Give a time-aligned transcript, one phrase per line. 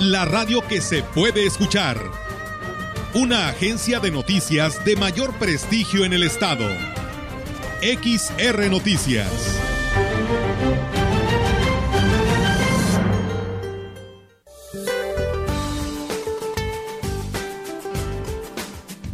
[0.00, 1.98] la radio que se puede escuchar
[3.14, 6.68] una agencia de noticias de mayor prestigio en el estado.
[7.80, 9.75] XR Noticias.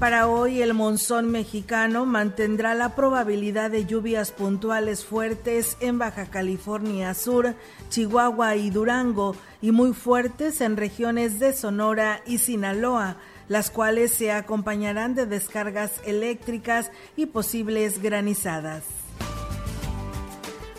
[0.03, 7.15] Para hoy el monzón mexicano mantendrá la probabilidad de lluvias puntuales fuertes en Baja California
[7.15, 7.55] Sur,
[7.89, 14.33] Chihuahua y Durango y muy fuertes en regiones de Sonora y Sinaloa las cuales se
[14.33, 18.83] acompañarán de descargas eléctricas y posibles granizadas.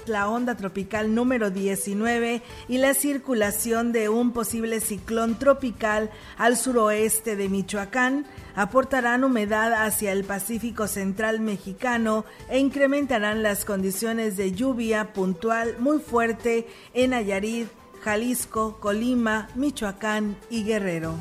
[0.06, 7.38] La onda tropical número 19 y la circulación de un posible ciclón tropical al suroeste
[7.38, 15.14] de Michoacán aportarán humedad hacia el Pacífico Central mexicano e incrementarán las condiciones de lluvia
[15.14, 17.68] puntual muy fuerte en Nayarit,
[18.02, 21.16] Jalisco, Colima, Michoacán y Guerrero.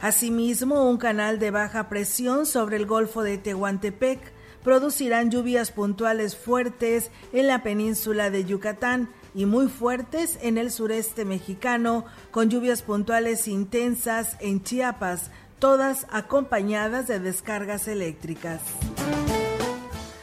[0.00, 7.10] Asimismo, un canal de baja presión sobre el Golfo de Tehuantepec producirán lluvias puntuales fuertes
[7.32, 13.48] en la península de Yucatán y muy fuertes en el sureste mexicano, con lluvias puntuales
[13.48, 18.60] intensas en Chiapas, todas acompañadas de descargas eléctricas.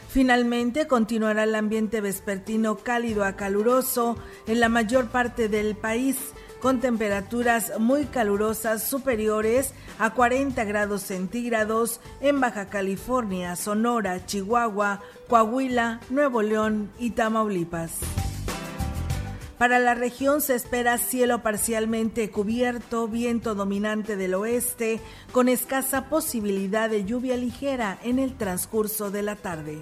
[0.08, 6.16] Finalmente continuará el ambiente vespertino cálido a caluroso en la mayor parte del país
[6.60, 16.00] con temperaturas muy calurosas superiores a 40 grados centígrados en Baja California, Sonora, Chihuahua, Coahuila,
[16.08, 17.92] Nuevo León y Tamaulipas.
[19.58, 25.00] Para la región se espera cielo parcialmente cubierto, viento dominante del oeste,
[25.32, 29.78] con escasa posibilidad de lluvia ligera en el transcurso de la tarde.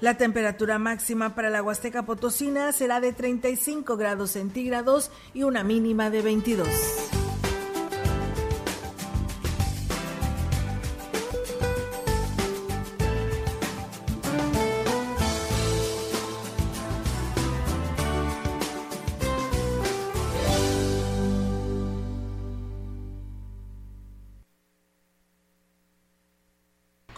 [0.00, 6.08] La temperatura máxima para la Huasteca Potosina será de 35 grados centígrados y una mínima
[6.08, 7.07] de 22.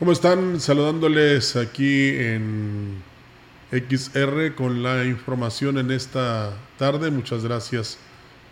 [0.01, 0.61] ¿Cómo están?
[0.61, 3.03] Saludándoles aquí en
[3.71, 7.11] XR con la información en esta tarde.
[7.11, 7.99] Muchas gracias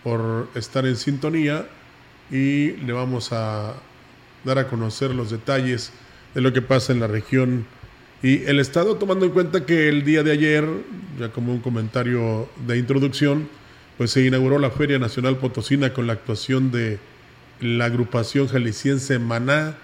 [0.04, 1.66] por estar en sintonía
[2.30, 3.76] y le vamos a
[4.44, 5.90] dar a conocer los detalles
[6.34, 7.64] de lo que pasa en la región
[8.22, 10.68] y el Estado, tomando en cuenta que el día de ayer,
[11.18, 13.48] ya como un comentario de introducción,
[13.96, 16.98] pues se inauguró la Feria Nacional Potosina con la actuación de
[17.62, 19.78] la agrupación jalisciense Maná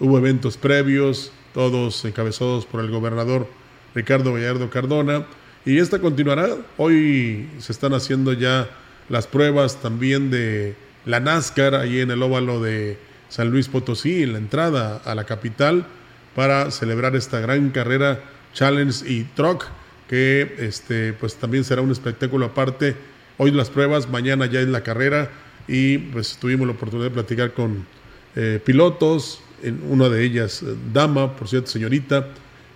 [0.00, 3.46] Hubo eventos previos, todos encabezados por el gobernador
[3.94, 5.24] Ricardo Gallardo Cardona,
[5.64, 6.56] y esta continuará.
[6.78, 8.68] Hoy se están haciendo ya
[9.08, 10.74] las pruebas también de
[11.04, 15.24] la NASCAR ahí en el óvalo de San Luis Potosí, en la entrada a la
[15.24, 15.86] capital,
[16.34, 18.20] para celebrar esta gran carrera
[18.52, 19.64] Challenge y Truck,
[20.08, 22.96] que este, pues también será un espectáculo aparte.
[23.38, 25.30] Hoy las pruebas, mañana ya es la carrera
[25.68, 27.86] y pues tuvimos la oportunidad de platicar con
[28.34, 32.28] eh, pilotos, en una de ellas eh, dama, por cierto, señorita,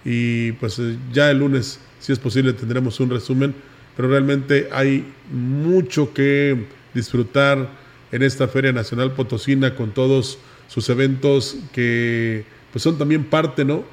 [0.04, 3.54] y pues eh, ya el lunes, si es posible, tendremos un resumen,
[3.96, 7.68] pero realmente hay mucho que disfrutar
[8.12, 10.38] en esta Feria Nacional Potosina con todos
[10.68, 13.84] sus eventos que pues son también parte, ¿no?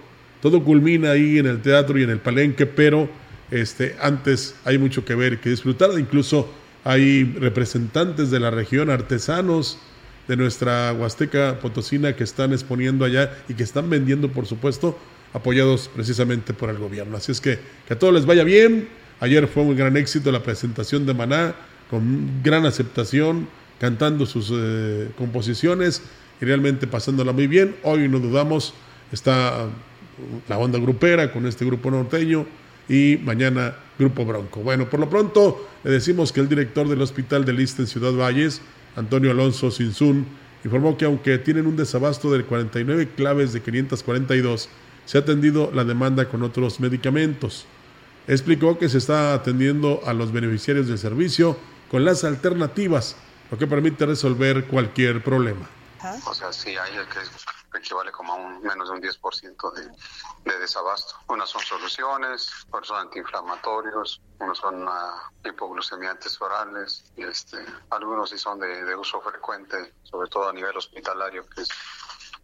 [0.41, 3.09] Todo culmina ahí en el teatro y en el palenque, pero
[3.51, 6.49] este, antes hay mucho que ver, que disfrutar, incluso
[6.83, 9.79] hay representantes de la región, artesanos,
[10.27, 14.97] de nuestra Huasteca Potosina que están exponiendo allá y que están vendiendo, por supuesto,
[15.33, 17.17] apoyados precisamente por el gobierno.
[17.17, 18.87] Así es que que a todos les vaya bien.
[19.19, 21.55] Ayer fue un gran éxito la presentación de Maná,
[21.89, 23.47] con gran aceptación,
[23.79, 26.01] cantando sus eh, composiciones
[26.41, 27.75] y realmente pasándola muy bien.
[27.83, 28.73] Hoy no dudamos,
[29.11, 29.67] está
[30.47, 32.45] la onda grupera con este grupo norteño
[32.87, 34.61] y mañana Grupo Bronco.
[34.61, 38.13] Bueno, por lo pronto le decimos que el director del Hospital de Lista en Ciudad
[38.13, 38.61] Valles,
[38.95, 40.25] Antonio Alonso Sinsun,
[40.63, 44.69] informó que aunque tienen un desabasto de 49 claves de 542,
[45.05, 47.65] se ha atendido la demanda con otros medicamentos.
[48.27, 51.57] Explicó que se está atendiendo a los beneficiarios del servicio
[51.91, 53.15] con las alternativas,
[53.51, 55.69] lo que permite resolver cualquier problema.
[56.25, 57.19] O sea, sí hay el que
[57.77, 61.15] equivale como a un menos de un 10% de, de desabasto.
[61.27, 67.57] Unas son soluciones, otras son antiinflamatorios, unos son uh, hipoglucemiantes orales, y este,
[67.89, 71.69] algunos sí son de, de, uso frecuente, sobre todo a nivel hospitalario, que, es,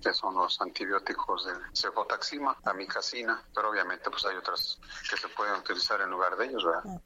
[0.02, 4.80] que son los antibióticos de cefotaxima, amicacina, pero obviamente pues hay otras
[5.10, 7.02] que se pueden utilizar en lugar de ellos, ¿verdad?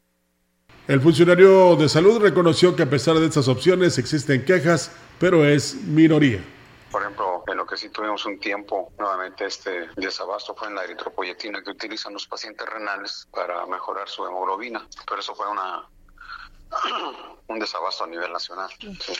[0.87, 5.73] El funcionario de salud reconoció que a pesar de estas opciones existen quejas, pero es
[5.81, 6.43] minoría.
[6.91, 10.83] Por ejemplo, en lo que sí tuvimos un tiempo, nuevamente este desabasto fue en la
[10.83, 15.87] eritropoyetina que utilizan los pacientes renales para mejorar su hemoglobina, pero eso fue una
[17.47, 18.69] un desabasto a nivel nacional.
[18.79, 19.13] Sí.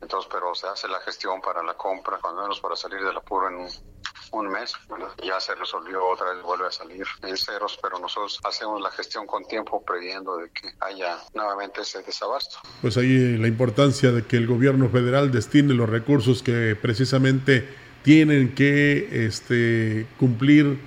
[0.00, 3.48] Entonces, pero se hace la gestión para la compra, cuando menos para salir del apuro
[3.48, 3.68] en
[4.32, 5.08] un, mes, ¿verdad?
[5.24, 9.26] ya se resolvió otra vez, vuelve a salir en ceros, pero nosotros hacemos la gestión
[9.26, 12.58] con tiempo previendo de que haya nuevamente ese desabasto.
[12.80, 17.68] Pues ahí la importancia de que el gobierno federal destine los recursos que precisamente
[18.02, 20.78] tienen que este, cumplir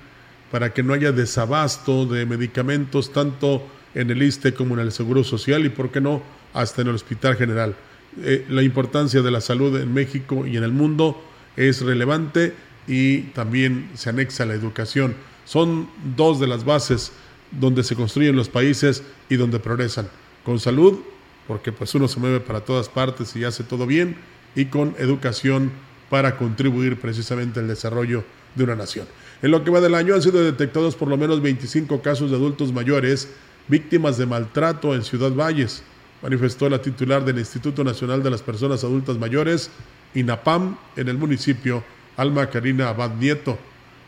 [0.50, 3.62] para que no haya desabasto de medicamentos tanto
[3.94, 6.22] en el ISTE como en el Seguro Social y, por qué no,
[6.52, 7.74] hasta en el Hospital General.
[8.20, 11.22] Eh, la importancia de la salud en México y en el mundo
[11.56, 12.54] es relevante
[12.86, 15.14] y también se anexa la educación.
[15.44, 17.12] Son dos de las bases
[17.50, 20.08] donde se construyen los países y donde progresan.
[20.44, 21.00] Con salud,
[21.46, 24.16] porque pues uno se mueve para todas partes y hace todo bien,
[24.54, 25.70] y con educación
[26.10, 28.24] para contribuir precisamente al desarrollo
[28.54, 29.06] de una nación.
[29.40, 32.36] En lo que va del año han sido detectados por lo menos 25 casos de
[32.36, 33.28] adultos mayores
[33.68, 35.82] víctimas de maltrato en Ciudad Valles,
[36.22, 39.70] manifestó la titular del Instituto Nacional de las Personas Adultas Mayores,
[40.14, 41.82] INAPAM, en el municipio,
[42.16, 43.58] Alma Karina Abad Nieto.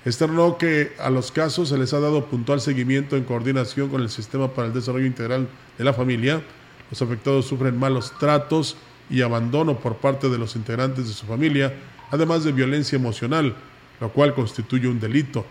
[0.04, 4.10] Externó que a los casos se les ha dado puntual seguimiento en coordinación con el
[4.10, 5.48] Sistema para el Desarrollo Integral
[5.78, 6.42] de la Familia.
[6.90, 8.76] Los afectados sufren malos tratos
[9.08, 11.72] y abandono por parte de los integrantes de su familia,
[12.10, 13.54] además de violencia emocional,
[14.00, 15.46] lo cual constituye un delito.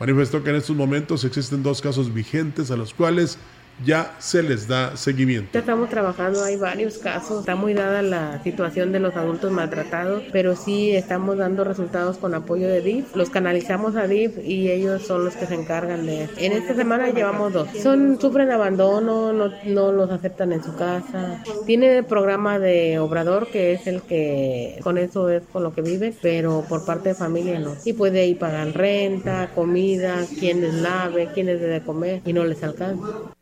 [0.00, 3.38] Manifestó que en estos momentos existen dos casos vigentes a los cuales
[3.84, 5.58] ya se les da seguimiento.
[5.58, 10.56] Estamos trabajando, hay varios casos, está muy dada la situación de los adultos maltratados, pero
[10.56, 13.16] sí estamos dando resultados con apoyo de DIF.
[13.16, 16.28] Los canalizamos a DIF y ellos son los que se encargan de...
[16.36, 17.68] En esta semana llevamos dos.
[17.82, 21.42] Son, sufren abandono, no, no los aceptan en su casa.
[21.66, 25.82] Tiene el programa de obrador que es el que con eso es con lo que
[25.82, 27.74] vive, pero por parte de familia no.
[27.84, 32.44] Y puede ir pagar renta, comida, quién les lave, quién les debe comer y no
[32.44, 33.34] les alcanza.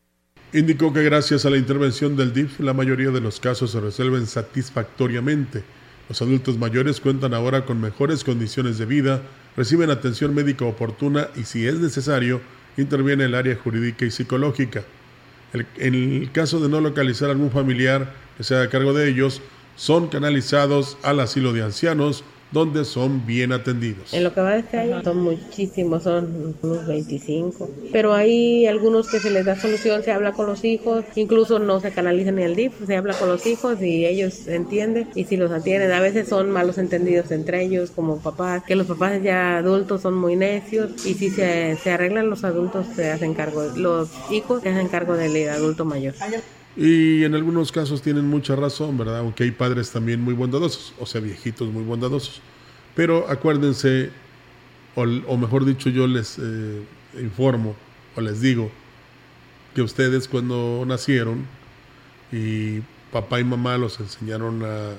[0.55, 4.27] Indicó que gracias a la intervención del DIF la mayoría de los casos se resuelven
[4.27, 5.65] satisfactoriamente.
[6.11, 9.23] Los adultos mayores cuentan ahora con mejores condiciones de vida,
[9.57, 12.43] reciben atención médica oportuna y si es necesario,
[12.77, 14.85] interviene el área jurídica y psicológica.
[15.79, 19.41] En el caso de no localizar algún familiar que sea a cargo de ellos,
[19.77, 24.13] son canalizados al asilo de ancianos donde son bien atendidos.
[24.13, 29.09] En lo que va de este año son muchísimos, son unos 25, pero hay algunos
[29.11, 32.43] que se les da solución, se habla con los hijos, incluso no se canalizan ni
[32.43, 36.01] el DIF, se habla con los hijos y ellos entienden y si los atienden, a
[36.01, 40.37] veces son malos entendidos entre ellos como papás, que los papás ya adultos son muy
[40.37, 44.89] necios y si se, se arreglan los adultos se hacen cargo, los hijos se hacen
[44.89, 46.15] cargo del adulto mayor.
[46.77, 49.19] Y en algunos casos tienen mucha razón, ¿verdad?
[49.19, 52.41] Aunque hay padres también muy bondadosos, o sea, viejitos muy bondadosos.
[52.95, 54.11] Pero acuérdense,
[54.95, 56.83] o, mejor dicho, yo les eh,
[57.21, 57.77] informo
[58.17, 58.71] o les digo
[59.75, 61.47] que ustedes cuando nacieron
[62.31, 64.93] y papá y mamá los enseñaron a,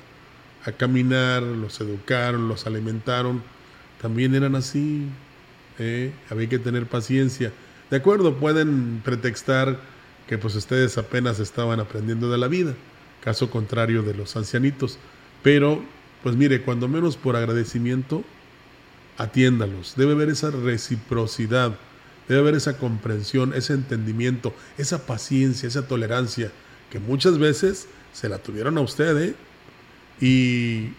[0.66, 3.42] a caminar, los educaron, los alimentaron,
[4.02, 5.08] también eran así.
[5.80, 6.12] ¿eh?
[6.30, 7.52] Había que tener paciencia.
[7.90, 9.80] De acuerdo, pueden pretextar
[10.38, 12.74] pues ustedes apenas estaban aprendiendo de la vida,
[13.24, 14.98] caso contrario de los ancianitos.
[15.42, 15.84] Pero,
[16.24, 18.24] pues mire, cuando menos por agradecimiento,
[19.18, 19.94] atiéndalos.
[19.96, 21.76] Debe haber esa reciprocidad,
[22.28, 26.52] debe haber esa comprensión, ese entendimiento, esa paciencia, esa tolerancia,
[26.90, 29.36] que muchas veces se la tuvieron a usted, ¿eh?
[30.22, 30.94] Y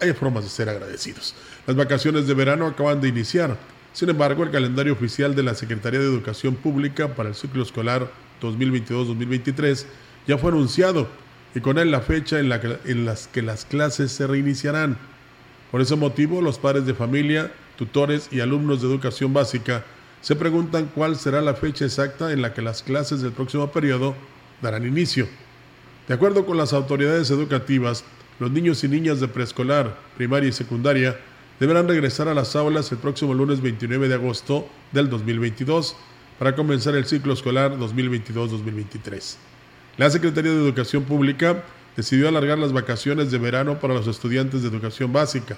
[0.00, 1.34] hay formas de ser agradecidos.
[1.66, 3.56] Las vacaciones de verano acaban de iniciar.
[3.92, 8.10] Sin embargo, el calendario oficial de la Secretaría de Educación Pública para el ciclo escolar
[8.40, 9.84] 2022-2023
[10.26, 11.08] ya fue anunciado
[11.54, 14.98] y con él la fecha en la que, en las que las clases se reiniciarán.
[15.70, 19.84] Por ese motivo, los padres de familia, tutores y alumnos de educación básica
[20.20, 24.14] se preguntan cuál será la fecha exacta en la que las clases del próximo periodo
[24.60, 25.28] darán inicio.
[26.08, 28.04] De acuerdo con las autoridades educativas,
[28.38, 31.18] los niños y niñas de preescolar, primaria y secundaria
[31.58, 35.96] deberán regresar a las aulas el próximo lunes 29 de agosto del 2022
[36.38, 39.36] para comenzar el ciclo escolar 2022-2023.
[39.96, 41.64] La Secretaría de Educación Pública
[41.96, 45.56] decidió alargar las vacaciones de verano para los estudiantes de educación básica.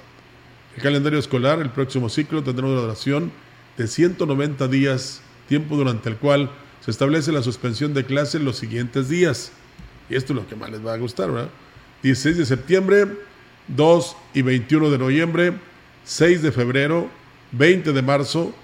[0.76, 3.32] El calendario escolar, el próximo ciclo, tendrá una duración
[3.76, 9.08] de 190 días, tiempo durante el cual se establece la suspensión de clases los siguientes
[9.08, 9.50] días.
[10.08, 11.50] Y esto es lo que más les va a gustar, ¿verdad?
[12.04, 13.06] 16 de septiembre,
[13.68, 15.52] 2 y 21 de noviembre,
[16.04, 17.10] 6 de febrero,
[17.52, 18.54] 20 de marzo,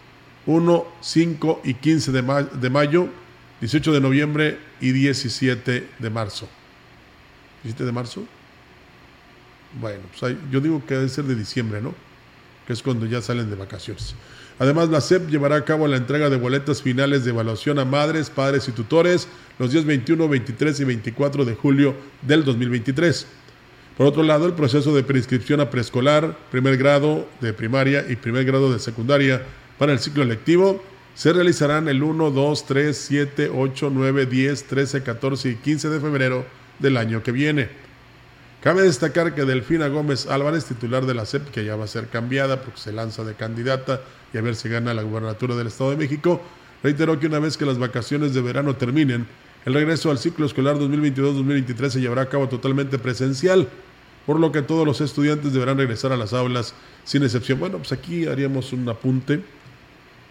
[0.47, 3.09] 1, 5 y 15 de, de mayo,
[3.61, 6.49] 18 de noviembre y 17 de marzo.
[7.65, 8.25] ¿17 de marzo?
[9.81, 11.95] Bueno, pues yo digo que debe ser de diciembre, ¿no?
[12.67, 14.15] Que es cuando ya salen de vacaciones.
[14.59, 18.31] Además, la SEP llevará a cabo la entrega de boletas finales de evaluación a madres,
[18.31, 19.27] padres y tutores
[19.59, 23.27] los días 21, 23 y 24 de julio del 2023.
[23.97, 28.45] Por otro lado, el proceso de preinscripción a preescolar, primer grado de primaria y primer
[28.45, 29.43] grado de secundaria
[29.79, 30.83] para el ciclo lectivo
[31.15, 36.01] se realizarán el 1, 2, 3, 7, 8, 9, 10, 13, 14 y 15 de
[36.01, 36.45] febrero
[36.79, 37.69] del año que viene.
[38.61, 42.09] Cabe destacar que Delfina Gómez Álvarez, titular de la CEP, que ya va a ser
[42.09, 44.01] cambiada porque se lanza de candidata
[44.33, 46.41] y a ver si gana la gubernatura del Estado de México,
[46.83, 49.27] reiteró que una vez que las vacaciones de verano terminen,
[49.67, 53.69] el regreso al ciclo escolar 2022-2023 se llevará a cabo totalmente presencial,
[54.27, 57.61] por lo que todos los estudiantes deberán regresar a las aulas sin excepción.
[57.61, 59.43] Bueno, pues aquí haríamos un apunte,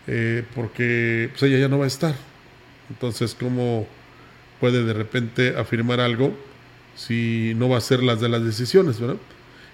[0.07, 2.15] eh, porque pues ella ya no va a estar.
[2.89, 3.88] Entonces, ¿cómo
[4.60, 6.36] puede de repente afirmar algo
[6.95, 9.17] si no va a ser las de las decisiones, verdad?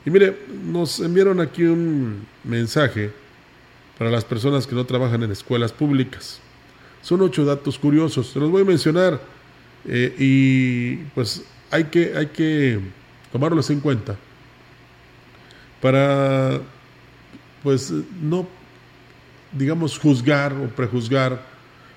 [0.05, 3.11] Y mire, nos enviaron aquí un mensaje
[3.97, 6.39] para las personas que no trabajan en escuelas públicas.
[7.01, 9.19] Son ocho datos curiosos, se los voy a mencionar
[9.85, 12.79] eh, y pues hay que, hay que
[13.31, 14.17] tomarlos en cuenta
[15.81, 16.61] para
[17.63, 18.47] pues no
[19.51, 21.41] digamos juzgar o prejuzgar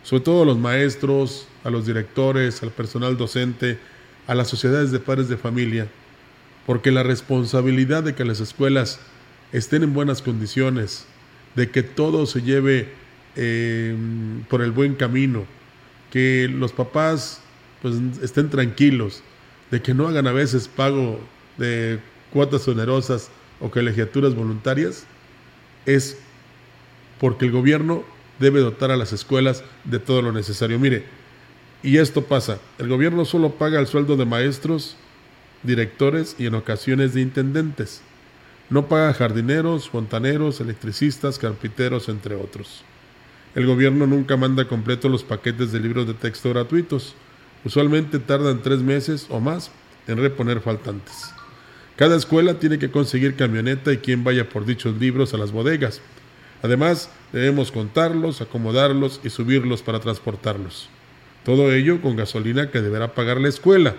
[0.02, 3.78] sobre todo a los maestros, a los directores, al personal docente,
[4.26, 5.88] a las sociedades de padres de familia,
[6.66, 9.00] porque la responsabilidad de que las escuelas
[9.52, 11.06] estén en buenas condiciones,
[11.54, 12.88] de que todo se lleve
[13.36, 13.96] eh,
[14.48, 15.44] por el buen camino,
[16.10, 17.40] que los papás
[17.80, 19.22] pues estén tranquilos,
[19.70, 21.20] de que no hagan a veces pago
[21.58, 21.98] de
[22.32, 23.30] cuotas onerosas
[23.60, 25.04] o colegiaturas voluntarias,
[25.86, 26.18] es
[27.22, 28.02] porque el gobierno
[28.40, 30.80] debe dotar a las escuelas de todo lo necesario.
[30.80, 31.04] Mire,
[31.80, 34.96] y esto pasa, el gobierno solo paga el sueldo de maestros,
[35.62, 38.02] directores y en ocasiones de intendentes.
[38.70, 42.82] No paga jardineros, fontaneros, electricistas, carpinteros, entre otros.
[43.54, 47.14] El gobierno nunca manda completo los paquetes de libros de texto gratuitos.
[47.64, 49.70] Usualmente tardan tres meses o más
[50.08, 51.32] en reponer faltantes.
[51.94, 56.00] Cada escuela tiene que conseguir camioneta y quien vaya por dichos libros a las bodegas.
[56.62, 60.88] Además, debemos contarlos, acomodarlos y subirlos para transportarlos.
[61.44, 63.96] Todo ello con gasolina que deberá pagar la escuela.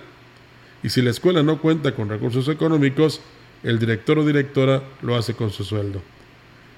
[0.82, 3.20] Y si la escuela no cuenta con recursos económicos,
[3.64, 6.02] el director o directora lo hace con su sueldo.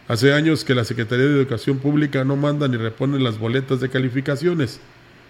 [0.07, 3.89] Hace años que la Secretaría de Educación Pública no manda ni repone las boletas de
[3.89, 4.79] calificaciones.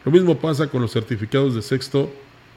[0.05, 2.11] Lo mismo pasa con los certificados de sexto.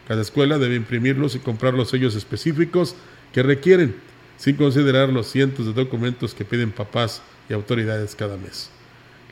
[0.06, 2.94] Cada escuela debe imprimirlos y comprar los sellos específicos
[3.32, 3.96] que requieren,
[4.36, 8.70] sin considerar los cientos de documentos que piden papás y autoridades cada mes.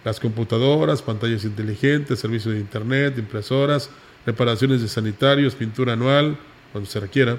[0.05, 3.91] Las computadoras, pantallas inteligentes, servicios de internet, impresoras,
[4.25, 6.39] reparaciones de sanitarios, pintura anual,
[6.73, 7.39] cuando se requiera,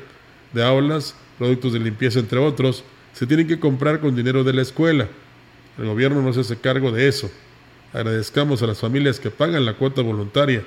[0.54, 4.62] de aulas, productos de limpieza, entre otros, se tienen que comprar con dinero de la
[4.62, 5.08] escuela.
[5.78, 7.30] El gobierno no se hace cargo de eso.
[7.94, 10.64] Agradezcamos a las familias que pagan la cuota voluntaria,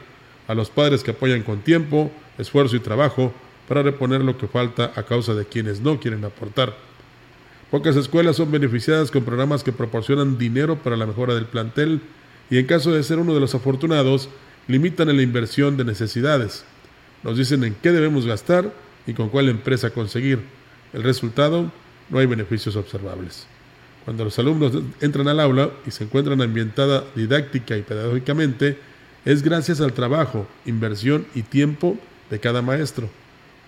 [0.49, 3.33] a los padres que apoyan con tiempo, esfuerzo y trabajo
[3.69, 6.75] para reponer lo que falta a causa de quienes no quieren aportar.
[7.71, 12.01] Pocas escuelas son beneficiadas con programas que proporcionan dinero para la mejora del plantel
[12.51, 14.29] y en caso de ser uno de los afortunados,
[14.67, 16.65] limitan la inversión de necesidades.
[17.23, 18.73] Nos dicen en qué debemos gastar
[19.07, 20.41] y con cuál empresa conseguir.
[20.93, 21.71] El resultado,
[22.09, 23.47] no hay beneficios observables.
[24.05, 28.79] Cuando los alumnos entran al aula y se encuentran ambientada didáctica y pedagógicamente,
[29.25, 31.97] es gracias al trabajo, inversión y tiempo
[32.31, 33.09] de cada maestro.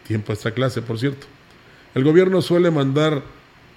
[0.09, 1.29] Tiempo esta clase, por cierto.
[1.95, 3.23] El gobierno suele mandar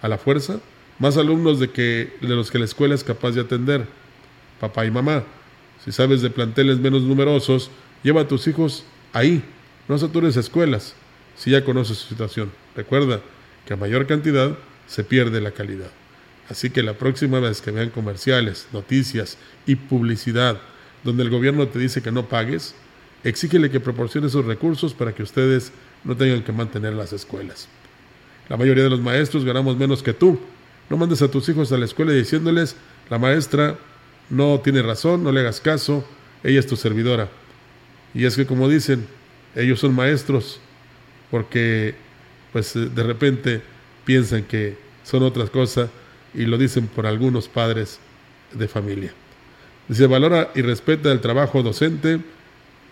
[0.06, 0.60] a la fuerza
[1.00, 3.86] más alumnos de, que, de los que la escuela es capaz de atender.
[4.60, 5.24] Papá y mamá,
[5.84, 7.70] si sabes de planteles menos numerosos,
[8.04, 9.44] lleva a tus hijos ahí,
[9.88, 10.96] no satures escuelas,
[11.36, 12.52] si ya conoces su situación.
[12.76, 13.20] Recuerda
[13.66, 14.58] que a mayor cantidad
[14.88, 15.92] se pierde la calidad.
[16.50, 20.62] Así que la próxima vez que vean comerciales, noticias y publicidad
[21.04, 22.76] donde el gobierno te dice que no pagues,
[23.24, 25.72] exígele que proporcione esos recursos para que ustedes
[26.04, 27.68] no tengan que mantener las escuelas.
[28.50, 30.40] La mayoría de los maestros ganamos menos que tú.
[30.90, 32.76] No mandes a tus hijos a la escuela diciéndoles,
[33.10, 33.78] la maestra
[34.30, 36.06] no tiene razón, no le hagas caso,
[36.44, 37.30] ella es tu servidora.
[38.14, 39.08] Y es que como dicen,
[39.56, 40.60] ellos son maestros,
[41.32, 41.96] porque
[42.54, 43.62] pues de repente
[44.06, 45.90] piensan que son otras cosas
[46.34, 48.00] y lo dicen por algunos padres
[48.54, 49.14] de familia.
[49.88, 52.20] Dice, valora y respeta el trabajo docente,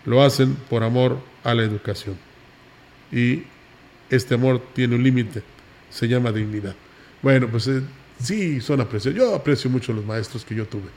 [0.04, 2.16] lo hacen por amor a la educación.
[3.10, 3.44] Y
[4.10, 5.42] este amor tiene un límite,
[5.90, 6.74] se llama dignidad.
[7.22, 7.82] Bueno, pues eh,
[8.20, 9.18] sí, son apreciados.
[9.18, 10.88] Yo aprecio mucho los maestros que yo tuve.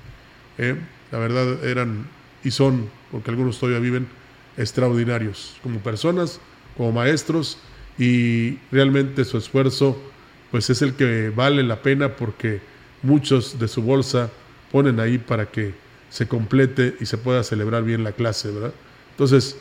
[0.57, 0.75] ¿eh?
[1.11, 2.07] la verdad eran
[2.43, 4.07] y son, porque algunos todavía viven,
[4.57, 6.39] extraordinarios como personas,
[6.75, 7.57] como maestros
[7.97, 9.97] y realmente su esfuerzo
[10.51, 12.61] pues es el que vale la pena porque
[13.03, 14.29] muchos de su bolsa
[14.71, 15.73] ponen ahí para que
[16.09, 18.73] se complete y se pueda celebrar bien la clase, ¿verdad?
[19.11, 19.57] Entonces,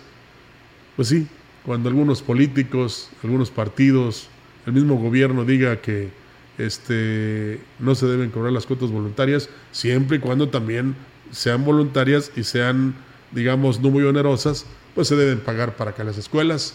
[0.94, 1.26] pues sí,
[1.66, 4.28] cuando algunos políticos, algunos partidos,
[4.66, 6.10] el mismo gobierno diga que
[6.58, 10.94] este, no se deben cobrar las cuotas voluntarias, siempre y cuando también
[11.32, 12.94] sean voluntarias y sean,
[13.32, 16.74] digamos, no muy onerosas, pues se deben pagar para que las escuelas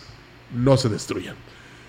[0.53, 1.35] no se destruyan.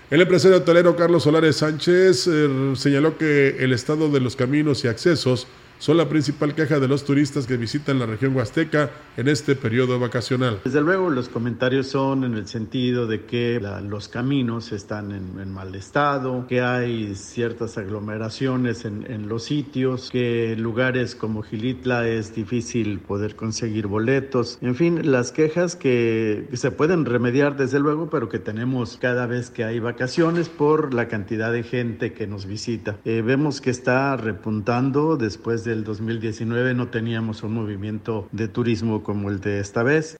[0.09, 4.87] El empresario hotelero Carlos Solares Sánchez eh, señaló que el estado de los caminos y
[4.87, 5.47] accesos
[5.83, 9.99] son la principal queja de los turistas que visitan la región huasteca en este periodo
[9.99, 10.61] vacacional.
[10.63, 15.75] Desde luego los comentarios son en el sentido de que los caminos están en, mal
[15.75, 23.35] estado, que hay ciertas aglomeraciones en, los sitios, que lugares como Gilitla es difícil poder
[23.35, 28.97] conseguir boletos, en fin, las quejas que se pueden remediar desde luego, pero que tenemos
[29.01, 32.95] cada vez que hay vacaciones por la cantidad de gente que nos visita.
[33.03, 39.03] Eh, vemos que está repuntando después de el 2019 no teníamos un movimiento de turismo
[39.03, 40.17] como el de esta vez.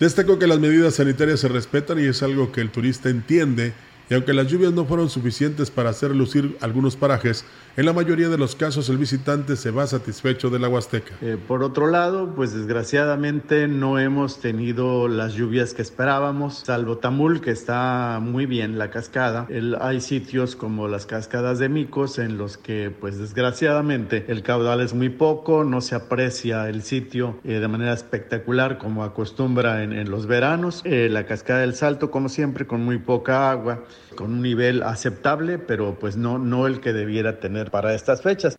[0.00, 3.72] Destacó que las medidas sanitarias se respetan y es algo que el turista entiende
[4.10, 7.44] y aunque las lluvias no fueron suficientes para hacer lucir algunos parajes,
[7.76, 11.14] en la mayoría de los casos el visitante se va satisfecho de la Huasteca.
[11.20, 17.40] Eh, por otro lado, pues desgraciadamente no hemos tenido las lluvias que esperábamos, salvo Tamul,
[17.40, 19.46] que está muy bien la cascada.
[19.80, 24.94] hay sitios como las cascadas de Micos en los que pues desgraciadamente el caudal es
[24.94, 30.26] muy poco, no se aprecia el sitio eh, de manera espectacular como acostumbra en, los
[30.26, 30.82] veranos.
[30.84, 35.58] Eh, la cascada del Salto, como siempre, con muy poca agua con un nivel aceptable,
[35.58, 38.58] pero pues no, no el que debiera tener para estas fechas.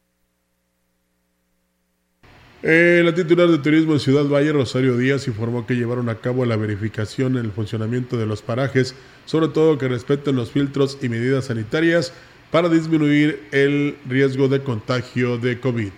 [2.61, 6.45] Eh, la titular de Turismo de Ciudad Valle, Rosario Díaz, informó que llevaron a cabo
[6.45, 11.07] la verificación en el funcionamiento de los parajes, sobre todo que respeten los filtros y
[11.07, 12.11] medidas sanitarias
[12.51, 15.91] para disminuir el riesgo de contagio de COVID.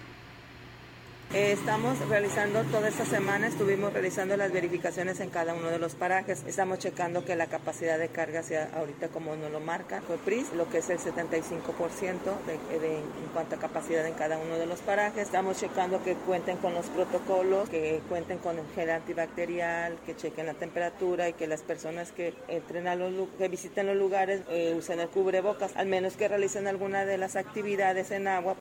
[1.34, 5.96] Eh, estamos realizando toda esta semana, estuvimos realizando las verificaciones en cada uno de los
[5.96, 6.44] parajes.
[6.46, 10.70] Estamos checando que la capacidad de carga sea ahorita como nos lo marca PRIS, lo
[10.70, 11.38] que es el 75%
[12.46, 15.24] de, en cuanto a capacidad en cada uno de los parajes.
[15.24, 20.48] Estamos checando que cuenten con los protocolos, que cuenten con el gel antibacterial, que chequen
[20.48, 24.76] la temperatura y que las personas que entren a los que visiten los lugares eh,
[24.78, 28.58] usen el cubrebocas, al menos que realicen alguna de las actividades en agua.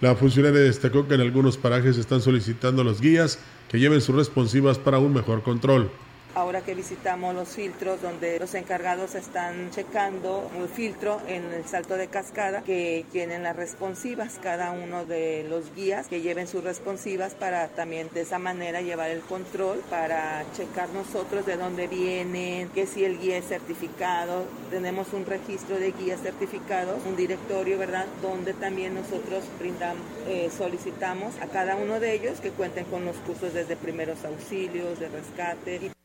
[0.00, 4.14] La funcionaria destacó que en algunos parajes están solicitando a los guías que lleven sus
[4.14, 5.90] responsivas para un mejor control
[6.34, 11.96] ahora que visitamos los filtros donde los encargados están checando un filtro en el salto
[11.96, 17.34] de cascada que tienen las responsivas, cada uno de los guías que lleven sus responsivas
[17.34, 22.86] para también de esa manera llevar el control para checar nosotros de dónde vienen, que
[22.86, 28.06] si el guía es certificado, tenemos un registro de guías certificados, un directorio, ¿verdad?
[28.22, 33.16] Donde también nosotros brindamos, eh, solicitamos a cada uno de ellos que cuenten con los
[33.16, 35.97] cursos desde primeros auxilios, de rescate.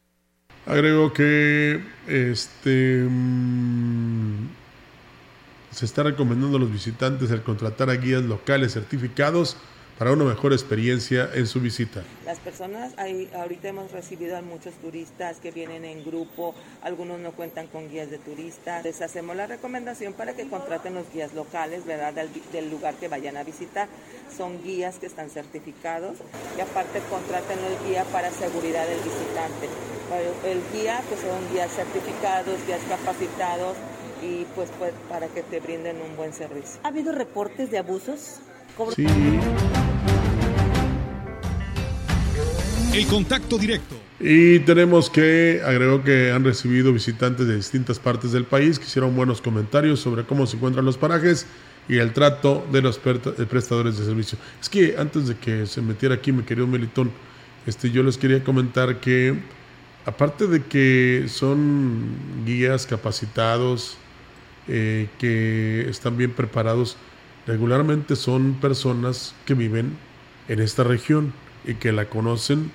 [0.65, 4.47] Agrego que este mm,
[5.71, 9.57] se está recomendando a los visitantes el contratar a guías locales certificados
[9.97, 12.03] para una mejor experiencia en su visita.
[12.25, 17.31] Las personas, hay, ahorita hemos recibido a muchos turistas que vienen en grupo, algunos no
[17.31, 18.83] cuentan con guías de turistas.
[18.83, 22.13] Les hacemos la recomendación para que contraten los guías locales, ¿verdad?
[22.51, 23.87] Del, lugar que vayan a visitar.
[24.35, 26.17] Son guías que están certificados
[26.57, 29.69] y aparte contraten el guía para seguridad del visitante.
[30.45, 33.77] El guía, pues son guías certificados, guías capacitados
[34.21, 36.79] y pues, pues para que te brinden un buen servicio.
[36.83, 38.39] ¿Ha habido reportes de abusos?
[38.95, 39.05] Sí.
[42.93, 43.95] El contacto directo.
[44.19, 49.15] Y tenemos que, agregó que han recibido visitantes de distintas partes del país que hicieron
[49.15, 51.47] buenos comentarios sobre cómo se encuentran los parajes
[51.89, 54.37] y el trato de los prestadores de servicio.
[54.61, 57.09] Es que antes de que se metiera aquí, mi querido Melitón,
[57.65, 59.39] este, yo les quería comentar que,
[60.05, 63.97] aparte de que son guías capacitados,
[64.67, 66.95] eh, que están bien preparados,
[67.47, 69.97] regularmente son personas que viven
[70.47, 71.33] en esta región
[71.65, 72.71] y que la conocen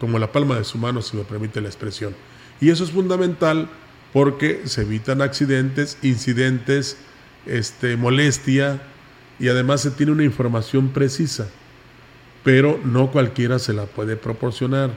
[0.00, 2.16] como la palma de su mano, si me permite la expresión.
[2.60, 3.68] Y eso es fundamental
[4.12, 6.96] porque se evitan accidentes, incidentes,
[7.46, 8.82] este, molestia
[9.38, 11.48] y además se tiene una información precisa.
[12.42, 14.90] Pero no cualquiera se la puede proporcionar.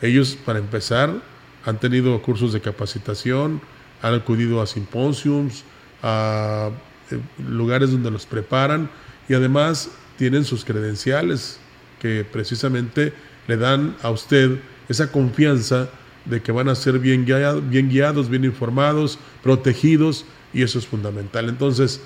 [0.00, 1.22] Ellos, para empezar,
[1.64, 3.60] han tenido cursos de capacitación,
[4.00, 5.64] han acudido a simposiums,
[6.02, 6.70] a
[7.10, 8.90] eh, lugares donde los preparan
[9.28, 11.60] y además tienen sus credenciales
[12.00, 13.12] que precisamente
[13.46, 15.88] le dan a usted esa confianza
[16.24, 17.24] de que van a ser bien,
[17.70, 21.48] bien guiados, bien informados, protegidos y eso es fundamental.
[21.48, 22.00] Entonces,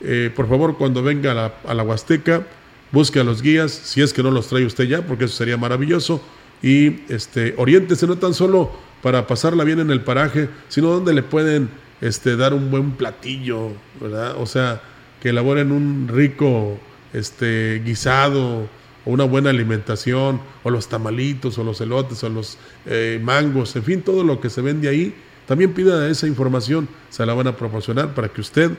[0.00, 2.46] eh, por favor, cuando venga a la, a la Huasteca,
[2.90, 5.56] busque a los guías, si es que no los trae usted ya, porque eso sería
[5.56, 6.22] maravilloso,
[6.62, 8.70] y este, oriéntese no tan solo
[9.02, 11.68] para pasarla bien en el paraje, sino donde le pueden
[12.00, 14.36] este, dar un buen platillo, ¿verdad?
[14.38, 14.80] O sea,
[15.20, 16.78] que elaboren un rico
[17.12, 18.68] este, guisado
[19.04, 23.82] o una buena alimentación, o los tamalitos, o los elotes, o los eh, mangos, en
[23.84, 25.14] fin, todo lo que se vende ahí,
[25.46, 28.72] también pida esa información, se la van a proporcionar para que usted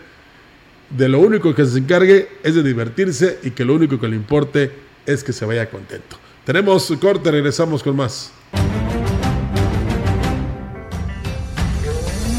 [0.90, 4.16] de lo único que se encargue es de divertirse y que lo único que le
[4.16, 4.72] importe
[5.06, 6.18] es que se vaya contento.
[6.46, 8.32] Tenemos corte, regresamos con más.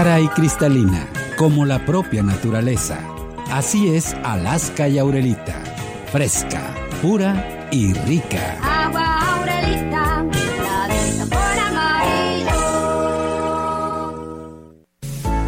[0.00, 3.00] Clara y cristalina, como la propia naturaleza.
[3.52, 5.62] Así es Alaska y Aurelita.
[6.10, 8.56] Fresca, pura y rica.
[8.62, 12.54] Agua Aurelita, la por amarillo.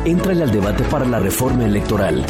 [0.04, 2.22] Entrale al debate para la reforma electoral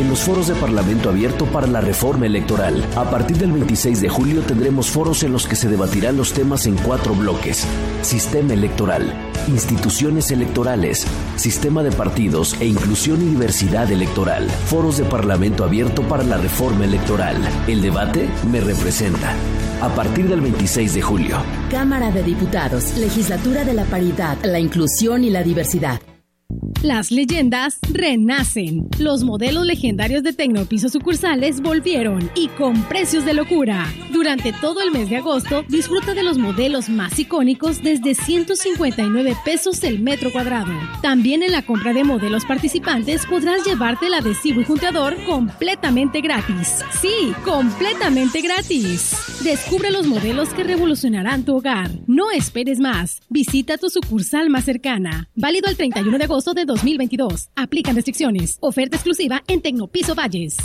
[0.00, 2.84] en los foros de Parlamento Abierto para la Reforma Electoral.
[2.96, 6.64] A partir del 26 de julio tendremos foros en los que se debatirán los temas
[6.66, 7.66] en cuatro bloques.
[8.00, 9.12] Sistema electoral,
[9.46, 14.48] instituciones electorales, sistema de partidos e inclusión y diversidad electoral.
[14.48, 17.36] Foros de Parlamento Abierto para la Reforma Electoral.
[17.66, 19.34] El debate me representa.
[19.82, 21.36] A partir del 26 de julio.
[21.70, 26.00] Cámara de Diputados, Legislatura de la Paridad, la Inclusión y la Diversidad.
[26.82, 28.88] Las leyendas renacen.
[28.98, 33.86] Los modelos legendarios de Tecnopiso sucursales volvieron y con precios de locura.
[34.10, 39.84] Durante todo el mes de agosto, disfruta de los modelos más icónicos desde 159 pesos
[39.84, 40.72] el metro cuadrado.
[41.02, 46.82] También en la compra de modelos participantes podrás llevarte el adhesivo y junteador completamente gratis.
[46.98, 49.42] Sí, completamente gratis.
[49.44, 51.90] Descubre los modelos que revolucionarán tu hogar.
[52.06, 53.20] No esperes más.
[53.28, 55.28] Visita tu sucursal más cercana.
[55.34, 57.50] Válido el 31 de agosto de 2022.
[57.56, 58.56] Aplican restricciones.
[58.60, 60.56] Oferta exclusiva en Tecnopiso Valles.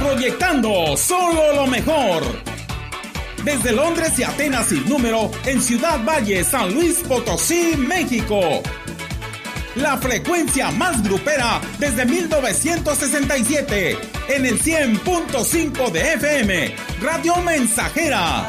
[0.00, 2.22] Proyectando solo lo mejor.
[3.44, 8.40] Desde Londres y Atenas sin número, en Ciudad Valle, San Luis Potosí, México.
[9.76, 13.96] La frecuencia más grupera desde 1967,
[14.28, 18.48] en el 100.5 de FM, Radio Mensajera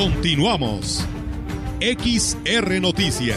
[0.00, 1.06] Continuamos.
[1.78, 3.36] XR Noticias.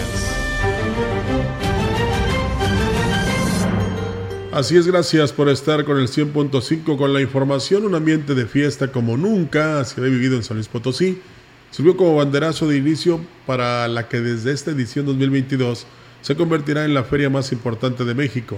[4.54, 7.84] Así es, gracias por estar con el 100.5 con la información.
[7.86, 11.22] Un ambiente de fiesta como nunca se ha vivido en San Luis Potosí.
[11.70, 15.86] Sirvió como banderazo de inicio para la que desde esta edición 2022
[16.22, 18.58] se convertirá en la feria más importante de México,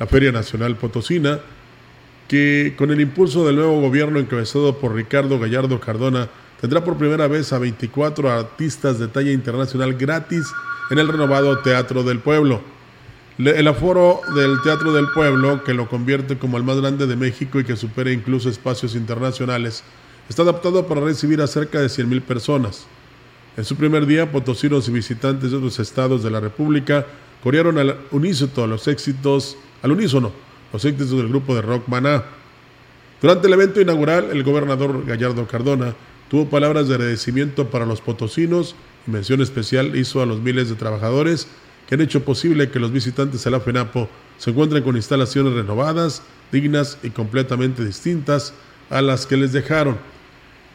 [0.00, 1.38] la Feria Nacional Potosina,
[2.26, 6.28] que con el impulso del nuevo gobierno encabezado por Ricardo Gallardo Cardona
[6.60, 10.46] tendrá por primera vez a 24 artistas de talla internacional gratis
[10.90, 12.60] en el renovado Teatro del Pueblo.
[13.38, 17.60] El aforo del Teatro del Pueblo, que lo convierte como el más grande de México
[17.60, 19.84] y que supera incluso espacios internacionales,
[20.28, 22.86] está adaptado para recibir a cerca de 100.000 personas.
[23.56, 27.06] En su primer día, potosinos y visitantes de otros estados de la República
[27.42, 30.32] corearon al unísono los éxitos, al unísono
[30.72, 32.24] los éxitos del grupo de rock Maná.
[33.20, 35.94] Durante el evento inaugural, el gobernador Gallardo Cardona
[36.30, 38.74] tuvo palabras de agradecimiento para los potosinos
[39.06, 41.48] y mención especial hizo a los miles de trabajadores
[41.88, 44.08] que han hecho posible que los visitantes a la FENAPO
[44.38, 48.54] se encuentren con instalaciones renovadas, dignas y completamente distintas
[48.90, 49.96] a las que les dejaron.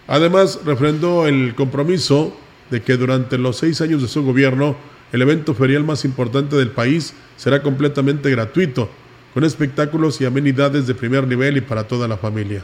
[0.07, 2.35] Además, refrendó el compromiso
[2.69, 4.75] de que durante los seis años de su gobierno,
[5.11, 8.89] el evento ferial más importante del país será completamente gratuito,
[9.33, 12.63] con espectáculos y amenidades de primer nivel y para toda la familia.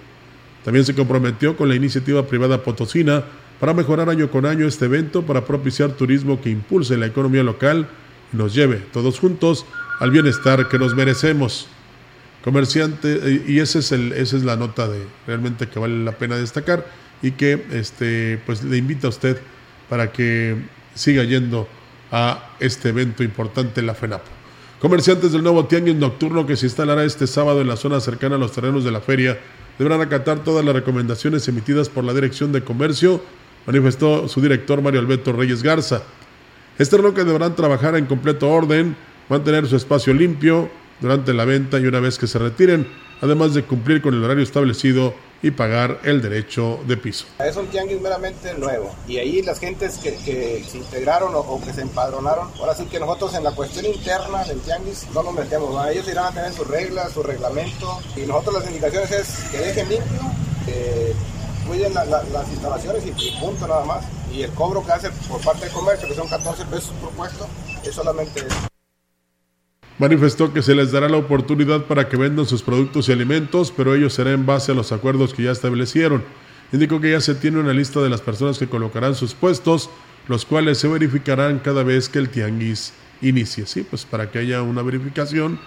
[0.67, 3.23] También se comprometió con la iniciativa privada potosina
[3.57, 7.87] para mejorar año con año este evento para propiciar turismo que impulse la economía local
[8.33, 9.65] y nos lleve todos juntos
[10.01, 11.69] al bienestar que nos merecemos.
[12.43, 16.35] Comerciante, y ese es el, esa es la nota de realmente que vale la pena
[16.35, 16.85] destacar
[17.21, 19.39] y que este, pues le invita a usted
[19.87, 20.57] para que
[20.95, 21.65] siga yendo
[22.11, 24.29] a este evento importante en la FENAPO.
[24.81, 28.37] Comerciantes del nuevo tianguis nocturno que se instalará este sábado en la zona cercana a
[28.37, 29.39] los terrenos de la feria
[29.77, 33.21] deberán acatar todas las recomendaciones emitidas por la Dirección de Comercio,
[33.65, 36.03] manifestó su director Mario Alberto Reyes Garza.
[36.77, 38.95] Este que deberán trabajar en completo orden,
[39.29, 42.87] mantener su espacio limpio durante la venta y una vez que se retiren,
[43.21, 47.25] además de cumplir con el horario establecido y pagar el derecho de piso.
[47.39, 51.81] Es un tianguis meramente nuevo y ahí las gentes que, se integraron o, que se
[51.81, 56.07] empadronaron, ahora sí que nosotros en la cuestión interna del tianguis no nos metemos, ellos
[56.07, 60.21] irán a tener sus reglas, su reglamento y nosotros las indicaciones es que dejen limpio,
[60.65, 61.13] que
[61.67, 64.05] cuiden las instalaciones y, y punto nada más.
[64.31, 67.47] Y el cobro que hace por parte del comercio, que son 14 pesos por puesto,
[67.83, 68.76] es solamente eso
[69.99, 73.95] manifestó que se les dará la oportunidad para que vendan sus productos y alimentos, pero
[73.95, 76.23] ello será en base a los acuerdos que ya establecieron.
[76.71, 79.89] Indicó que ya se tiene una lista de las personas que colocarán sus puestos,
[80.27, 83.65] los cuales se verificarán cada vez que el tianguis inicie.
[83.65, 85.59] Sí, pues para que haya una verificación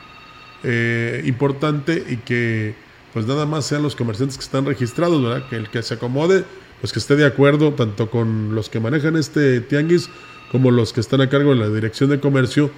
[0.63, 2.75] eh, importante y que
[3.13, 5.49] pues nada más sean los comerciantes que están registrados, ¿verdad?
[5.49, 6.45] Que el que se acomode,
[6.81, 10.09] pues que esté de acuerdo tanto con los que manejan este tianguis
[10.53, 12.71] como los que están a cargo de la dirección de comercio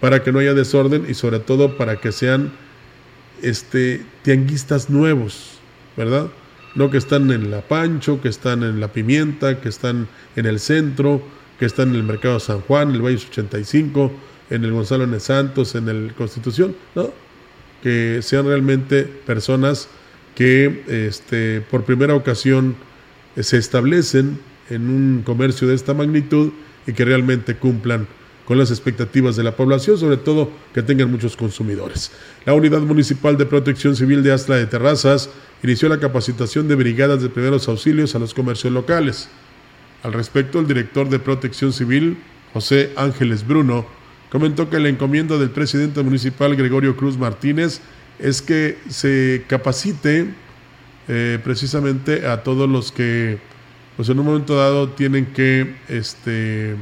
[0.00, 2.52] para que no haya desorden y sobre todo para que sean
[3.42, 5.58] este, tianguistas nuevos,
[5.96, 6.28] ¿verdad?
[6.74, 10.60] No que están en la Pancho, que están en la Pimienta, que están en el
[10.60, 11.22] centro,
[11.58, 14.12] que están en el Mercado San Juan, el Valle 85,
[14.50, 15.20] en el Gonzalo N.
[15.20, 17.12] Santos, en el Constitución, ¿no?
[17.82, 19.88] Que sean realmente personas
[20.34, 22.76] que este, por primera ocasión
[23.38, 24.38] se establecen
[24.70, 26.52] en un comercio de esta magnitud
[26.86, 28.06] y que realmente cumplan
[28.50, 32.10] con las expectativas de la población, sobre todo que tengan muchos consumidores.
[32.44, 35.30] La Unidad Municipal de Protección Civil de Astla de Terrazas
[35.62, 39.28] inició la capacitación de brigadas de primeros auxilios a los comercios locales.
[40.02, 42.16] Al respecto, el director de Protección Civil,
[42.52, 43.86] José Ángeles Bruno,
[44.32, 47.80] comentó que la encomienda del presidente municipal Gregorio Cruz Martínez
[48.18, 50.26] es que se capacite
[51.06, 53.38] eh, precisamente a todos los que
[53.94, 56.74] pues en un momento dado tienen que este,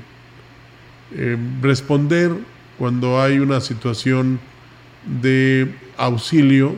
[1.14, 2.32] eh, responder
[2.78, 4.38] cuando hay una situación
[5.20, 6.76] de auxilio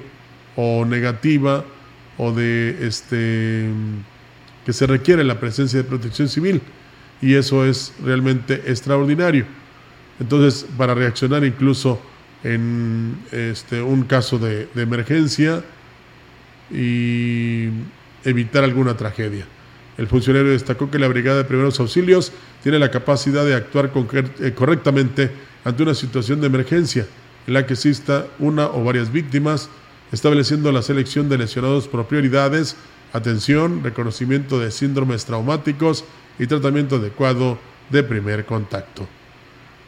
[0.57, 1.65] o negativa
[2.17, 3.69] o de este
[4.65, 6.61] que se requiere la presencia de protección civil
[7.23, 9.47] y eso es realmente extraordinario.
[10.19, 12.01] Entonces, para reaccionar incluso
[12.45, 15.63] en este, un caso de emergencia
[16.71, 17.69] y
[18.25, 19.47] evitar alguna tragedia.
[20.01, 22.33] El funcionario destacó que la Brigada de Primeros Auxilios
[22.63, 23.93] tiene la capacidad de actuar
[24.41, 25.31] eh, correctamente
[25.63, 27.07] ante una situación de emergencia
[27.47, 29.69] en la que exista una o varias víctimas,
[30.11, 32.77] estableciendo la selección de lesionados por prioridades,
[33.13, 36.07] atención, reconocimiento de síndromes traumáticos
[36.39, 37.59] y tratamiento adecuado
[37.91, 39.07] de primer contacto.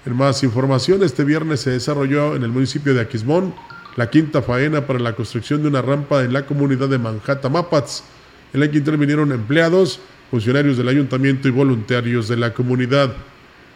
[0.04, 3.54] En más información, este viernes se desarrolló en el municipio de Aquismón
[3.96, 8.04] la quinta faena para la construcción de una rampa en la comunidad de Manhattan Mapats,
[8.52, 13.12] en la que intervinieron empleados, funcionarios del ayuntamiento y voluntarios de la comunidad.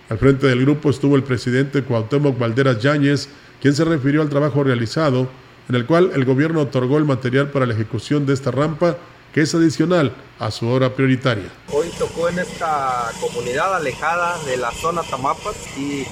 [0.09, 3.29] Al frente del grupo estuvo el presidente Cuauhtémoc Valderas Yáñez,
[3.61, 5.29] quien se refirió al trabajo realizado,
[5.69, 8.97] en el cual el gobierno otorgó el material para la ejecución de esta rampa,
[9.33, 11.51] que es adicional a su hora prioritaria.
[11.73, 16.05] Hoy tocó en esta comunidad alejada de la zona Tamapas y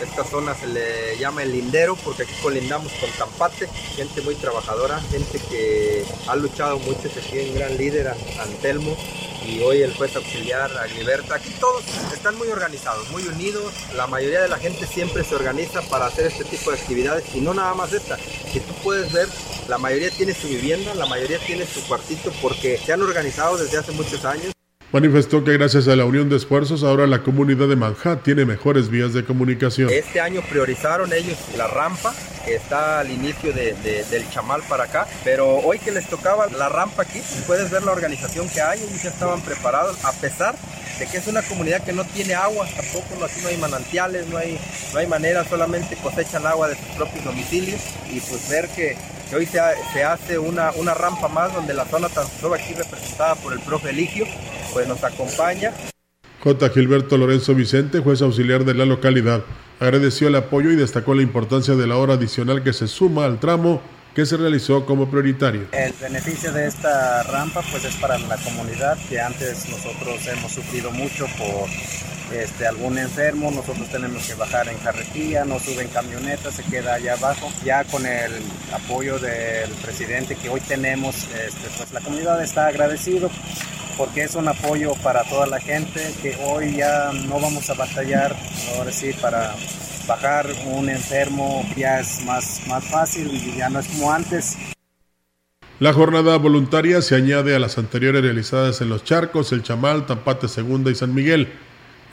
[0.00, 5.00] esta zona se le llama el lindero porque aquí colindamos con Tampate, gente muy trabajadora,
[5.10, 8.96] gente que ha luchado mucho, se tiene un gran líder, Antelmo,
[9.46, 11.36] y hoy el juez auxiliar Agliberta.
[11.36, 13.72] Aquí todos están muy organizados, muy unidos.
[13.94, 17.40] La mayoría de la gente siempre se organiza para hacer este tipo de actividades y
[17.40, 18.16] no nada más esta.
[18.52, 19.28] Que tú puedes ver,
[19.68, 23.78] la mayoría tiene su vivienda, la mayoría tiene su cuartito porque se han organizado desde
[23.78, 24.52] hace muchos años.
[24.90, 28.88] Manifestó que gracias a la unión de esfuerzos ahora la comunidad de Manhattan tiene mejores
[28.88, 29.90] vías de comunicación.
[29.90, 32.14] Este año priorizaron ellos la rampa
[32.46, 36.46] que está al inicio de, de, del chamal para acá, pero hoy que les tocaba
[36.46, 40.56] la rampa aquí, puedes ver la organización que hay, ellos ya estaban preparados a pesar
[40.98, 44.38] de que es una comunidad que no tiene agua, tampoco aquí no hay manantiales, no
[44.38, 44.58] hay,
[44.94, 48.96] no hay manera, solamente cosechan agua de sus propios domicilios y pues ver que,
[49.36, 49.60] hoy se,
[49.92, 53.60] se, hace una, una rampa más donde la zona tan solo aquí representada por el
[53.60, 54.26] profe Eligio,
[54.72, 55.72] pues nos acompaña.
[56.42, 56.70] J.
[56.70, 59.42] Gilberto Lorenzo Vicente, juez auxiliar de la localidad,
[59.80, 63.40] agradeció el apoyo y destacó la importancia de la hora adicional que se suma al
[63.40, 63.80] tramo
[64.18, 65.68] que se realizó como prioritario.
[65.70, 70.90] El beneficio de esta rampa pues es para la comunidad que antes nosotros hemos sufrido
[70.90, 71.68] mucho por
[72.36, 77.12] este, algún enfermo, nosotros tenemos que bajar en carretilla, no suben camionetas, se queda allá
[77.12, 77.48] abajo.
[77.64, 78.32] Ya con el
[78.72, 83.30] apoyo del presidente que hoy tenemos, este, pues la comunidad está agradecido
[83.96, 88.34] porque es un apoyo para toda la gente que hoy ya no vamos a batallar,
[88.76, 89.54] ahora sí, para
[90.08, 94.56] bajar un enfermo ya es más, más fácil y ya no es como antes.
[95.78, 100.48] La jornada voluntaria se añade a las anteriores realizadas en Los Charcos, El Chamal, Tampate
[100.48, 101.52] Segunda y San Miguel.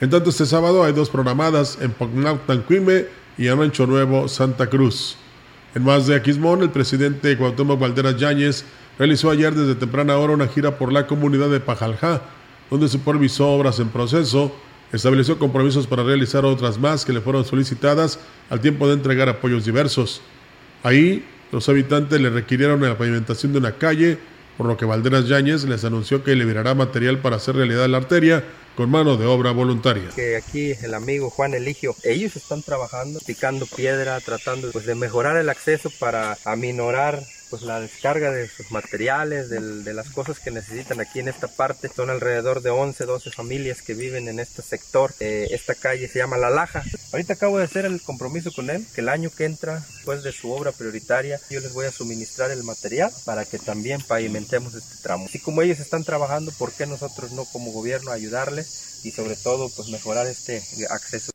[0.00, 3.06] En tanto, este sábado hay dos programadas en Pognautancuime
[3.38, 5.16] y en Rancho Nuevo, Santa Cruz.
[5.74, 8.64] En más de Aquismón, el presidente Cuauhtémoc Valderas Yáñez
[8.98, 12.22] realizó ayer desde temprana hora una gira por la comunidad de Pajaljá,
[12.70, 14.54] donde supervisó obras en proceso,
[14.92, 18.18] estableció compromisos para realizar otras más que le fueron solicitadas
[18.50, 20.20] al tiempo de entregar apoyos diversos.
[20.82, 24.18] Ahí, los habitantes le requirieron la pavimentación de una calle,
[24.56, 28.44] por lo que Valderas Yáñez les anunció que liberará material para hacer realidad la arteria
[28.76, 30.10] con mano de obra voluntaria.
[30.14, 35.36] Que aquí el amigo Juan Eligio, ellos están trabajando, picando piedra, tratando pues, de mejorar
[35.36, 41.00] el acceso para aminorar pues la descarga de sus materiales, de, las cosas que necesitan
[41.00, 41.88] aquí en esta parte.
[41.94, 45.12] Son alrededor de 11, 12 familias que viven en este sector.
[45.20, 46.82] Eh, esta calle se llama La Laja.
[47.12, 50.32] Ahorita acabo de hacer el compromiso con él, que el año que entra, después de
[50.32, 55.02] su obra prioritaria, yo les voy a suministrar el material para que también pavimentemos este
[55.02, 55.26] tramo.
[55.26, 59.70] Así como ellos están trabajando, ¿por qué nosotros no como gobierno ayudarles y sobre todo
[59.74, 61.32] pues mejorar este acceso?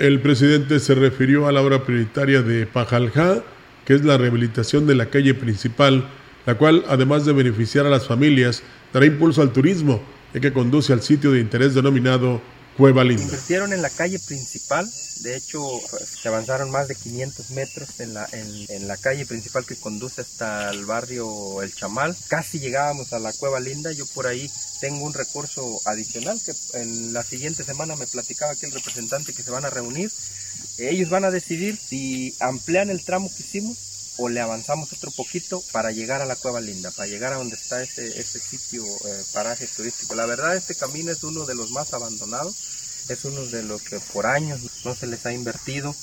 [0.00, 3.44] El presidente se refirió a la obra prioritaria de Pajaljá,
[3.84, 6.08] que es la rehabilitación de la calle principal,
[6.46, 8.62] la cual, además de beneficiar a las familias,
[8.92, 10.02] dará impulso al turismo,
[10.34, 12.40] ya que conduce al sitio de interés denominado
[12.76, 13.24] Cueva Linda.
[13.24, 14.88] Invirtieron en la calle principal,
[15.20, 15.60] de hecho
[16.06, 20.70] se avanzaron más de 500 metros en la, en, la calle principal que conduce hasta
[20.70, 22.16] el barrio El Chamal.
[22.28, 27.12] Casi llegábamos a la Cueva Linda, yo por ahí tengo un recurso adicional que en
[27.12, 30.10] la siguiente semana me platicaba aquí el representante que se van a reunir
[30.88, 35.62] ellos van a decidir si amplían el tramo que hicimos o le avanzamos otro poquito
[35.72, 39.66] para llegar a la Cueva Linda, para llegar a donde está ese, sitio, eh, paraje
[39.66, 40.14] turístico.
[40.14, 43.98] La verdad, este camino es uno de los más abandonados, es uno de los que
[44.12, 45.94] por años no se les ha invertido.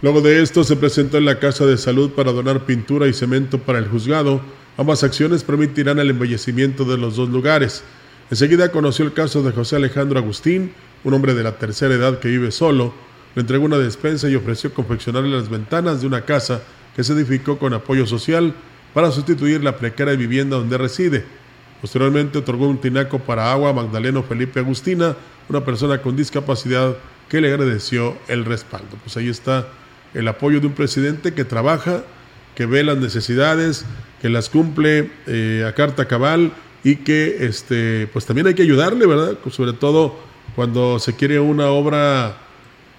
[0.00, 3.62] Luego de esto se presentó en la Casa de Salud para donar pintura y cemento
[3.62, 4.42] para el juzgado.
[4.76, 7.84] Ambas acciones permitirán el embellecimiento de los dos lugares.
[8.30, 10.72] Enseguida conoció el caso de José Alejandro Agustín,
[11.04, 12.92] un hombre de la tercera edad que vive solo,
[13.34, 16.62] le entregó una despensa y ofreció confeccionarle las ventanas de una casa
[16.94, 18.54] que se edificó con apoyo social
[18.92, 21.24] para sustituir la precaria vivienda donde reside.
[21.80, 25.16] Posteriormente otorgó un tinaco para agua a Magdaleno Felipe Agustina,
[25.48, 26.96] una persona con discapacidad
[27.28, 28.96] que le agradeció el respaldo.
[29.02, 29.66] Pues ahí está
[30.14, 32.04] el apoyo de un presidente que trabaja,
[32.54, 33.86] que ve las necesidades,
[34.20, 36.52] que las cumple eh, a carta cabal
[36.84, 39.38] y que este, pues también hay que ayudarle, ¿verdad?
[39.50, 40.16] Sobre todo
[40.54, 42.36] cuando se quiere una obra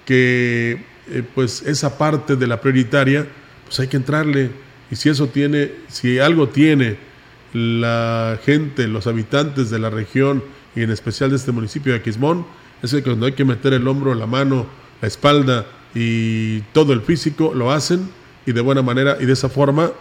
[0.06, 3.28] que eh, pues esa parte de la prioritaria,
[3.66, 4.52] pues hay que entrarle.
[4.90, 6.98] Y si eso tiene, si algo tiene
[7.54, 10.44] la gente, los habitantes de la región
[10.76, 12.46] y en especial de este municipio de Aquismón,
[12.82, 14.66] es que cuando hay que meter el hombro, la mano,
[15.02, 18.10] la espalda y todo el físico, lo hacen
[18.46, 19.92] y de buena manera y de esa forma,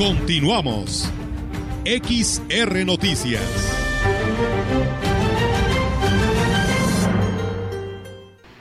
[0.00, 1.10] Continuamos.
[1.84, 3.42] XR Noticias.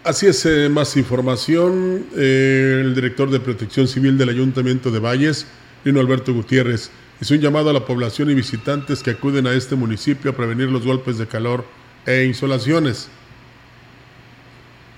[0.04, 2.08] Así es, eh, más información.
[2.18, 5.48] Eh, el director de Protección Civil del Ayuntamiento de Valles,
[5.86, 9.78] Lino Alberto Gutiérrez, hizo un llamado a la población y visitantes que acuden a este
[9.78, 11.64] municipio a prevenir los golpes de calor
[12.06, 13.08] e insolaciones.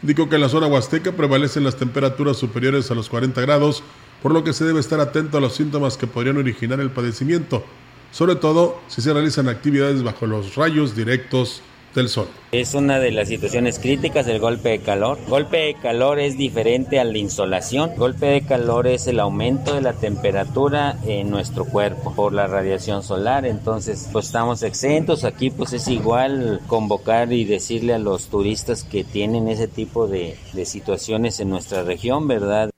[0.02, 3.84] Dijo que en la zona huasteca prevalecen las temperaturas superiores a los 40 grados,
[4.22, 7.64] por lo que se debe estar atento a los síntomas que podrían originar el padecimiento,
[8.12, 11.62] sobre todo si se realizan actividades bajo los rayos directos
[11.96, 12.28] del sol.
[12.52, 15.18] Es una de las situaciones críticas el golpe de calor.
[15.28, 17.92] Golpe de calor es diferente a la insolación.
[17.98, 23.04] Golpe de calor es el aumento de la temperatura en nuestro cuerpo por la radiación
[23.04, 23.46] solar.
[23.46, 25.24] Entonces, pues estamos exentos.
[25.24, 30.38] Aquí pues es igual convocar y decirle a los turistas que tienen ese tipo de,
[30.54, 32.72] de situaciones en nuestra región, ¿verdad?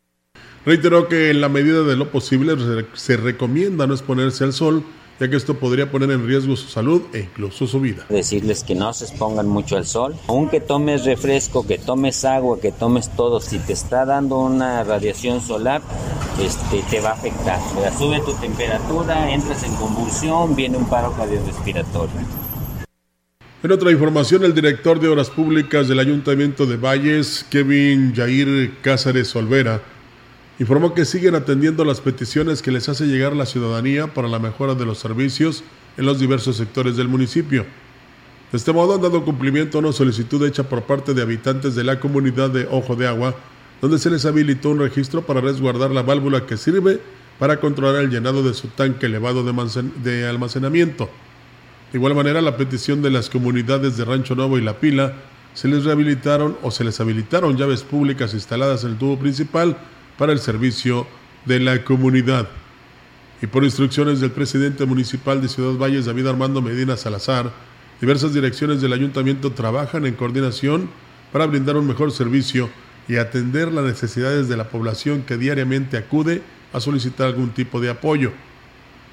[0.65, 2.55] Reiteró que en la medida de lo posible
[2.93, 4.83] se recomienda no exponerse al sol,
[5.19, 8.05] ya que esto podría poner en riesgo su salud e incluso su vida.
[8.07, 12.71] Decirles que no se expongan mucho al sol, aunque tomes refresco, que tomes agua, que
[12.71, 15.81] tomes todo, si te está dando una radiación solar,
[16.41, 17.59] este, te va a afectar.
[17.97, 22.15] sube tu temperatura, entras en convulsión, viene un paro cardiorrespiratorio.
[23.61, 29.33] En otra información, el director de Obras Públicas del Ayuntamiento de Valles, Kevin Jair Cáceres
[29.37, 29.81] Olvera,
[30.59, 34.75] informó que siguen atendiendo las peticiones que les hace llegar la ciudadanía para la mejora
[34.75, 35.63] de los servicios
[35.97, 37.65] en los diversos sectores del municipio.
[38.51, 41.83] De este modo han dado cumplimiento a una solicitud hecha por parte de habitantes de
[41.83, 43.35] la comunidad de Ojo de Agua,
[43.81, 46.99] donde se les habilitó un registro para resguardar la válvula que sirve
[47.39, 51.09] para controlar el llenado de su tanque elevado de almacenamiento.
[51.91, 55.13] De igual manera, la petición de las comunidades de Rancho Nuevo y La Pila
[55.53, 59.77] se les rehabilitaron o se les habilitaron llaves públicas instaladas en el tubo principal
[60.17, 61.07] para el servicio
[61.45, 62.47] de la comunidad.
[63.41, 67.51] Y por instrucciones del presidente municipal de Ciudad Valles, David Armando Medina Salazar,
[67.99, 70.89] diversas direcciones del ayuntamiento trabajan en coordinación
[71.31, 72.69] para brindar un mejor servicio
[73.07, 76.41] y atender las necesidades de la población que diariamente acude
[76.71, 78.31] a solicitar algún tipo de apoyo.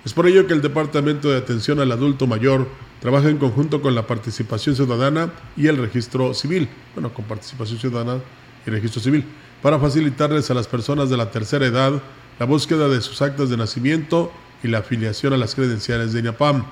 [0.04, 2.68] Es por ello que el Departamento de Atención al Adulto Mayor
[3.00, 8.20] trabaja en conjunto con la participación ciudadana y el registro civil, bueno, con participación ciudadana
[8.66, 9.24] y registro civil,
[9.62, 12.00] para facilitarles a las personas de la tercera edad
[12.38, 14.32] la búsqueda de sus actas de nacimiento
[14.62, 16.64] y la afiliación a las credenciales de INAPAM.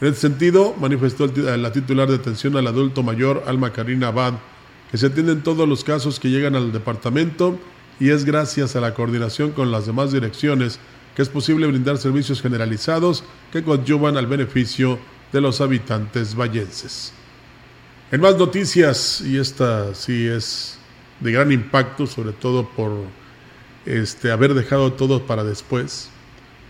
[0.00, 4.34] En este sentido, manifestó la titular de atención al adulto mayor, Alma Karina Abad,
[4.90, 7.58] que se atienden todos los casos que llegan al departamento
[7.98, 10.78] y es gracias a la coordinación con las demás direcciones
[11.16, 14.98] que es posible brindar servicios generalizados que coadyuvan al beneficio
[15.32, 17.12] de los habitantes vallenses.
[18.12, 20.78] En más noticias, y esta sí es
[21.20, 22.92] de gran impacto, sobre todo por
[23.84, 26.10] este, haber dejado todo para después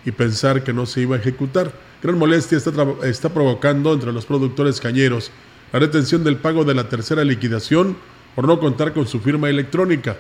[0.05, 1.73] y pensar que no se iba a ejecutar.
[2.03, 2.73] Gran molestia está,
[3.05, 5.31] está provocando entre los productores cañeros
[5.73, 7.97] la retención del pago de la tercera liquidación
[8.35, 10.17] por no contar con su firma electrónica,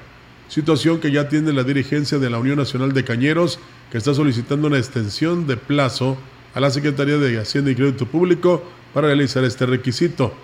[0.49, 3.59] situación que ya tiene la dirigencia de la Unión Nacional de Cañeros,
[3.93, 6.17] que está solicitando una extensión de plazo
[6.55, 8.65] a la Secretaría de Hacienda y Crédito Público
[8.95, 10.35] para realizar este requisito.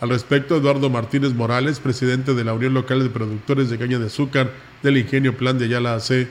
[0.00, 4.06] Al respecto, Eduardo Martínez Morales, presidente de la Unión Local de Productores de Caña de
[4.06, 4.50] Azúcar
[4.82, 6.26] del Ingenio Plan de Ayala AC,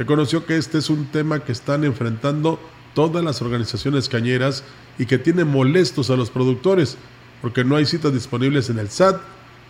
[0.00, 2.58] reconoció que este es un tema que están enfrentando
[2.92, 4.64] todas las organizaciones cañeras
[4.98, 6.98] y que tiene molestos a los productores,
[7.40, 9.20] porque no hay citas disponibles en el SAT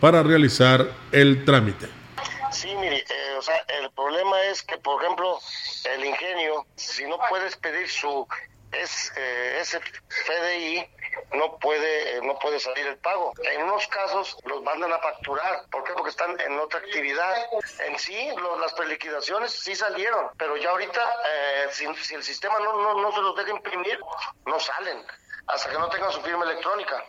[0.01, 1.88] para realizar el trámite.
[2.51, 5.38] Sí, mire, eh, o sea, el problema es que, por ejemplo,
[5.95, 8.26] el ingenio, si no puedes pedir su
[8.72, 10.86] es, eh, ese FDI,
[11.32, 13.32] no puede no puede salir el pago.
[13.42, 15.64] En unos casos los mandan a facturar.
[15.70, 15.92] ¿Por qué?
[15.94, 17.34] Porque están en otra actividad.
[17.86, 18.16] En sí,
[18.60, 23.20] las preliquidaciones sí salieron, pero ya ahorita, eh, si, el sistema no, no, no se
[23.20, 23.98] los deja imprimir,
[24.46, 25.04] no salen
[25.46, 27.04] hasta que no tengan su firma electrónica.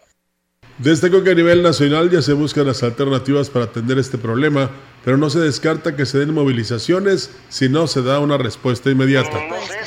[0.77, 4.69] Destacó que a nivel nacional ya se buscan las alternativas para atender este problema,
[5.05, 9.41] pero no se descarta que se den movilizaciones si no se da una respuesta inmediata.
[9.47, 9.85] No, sé,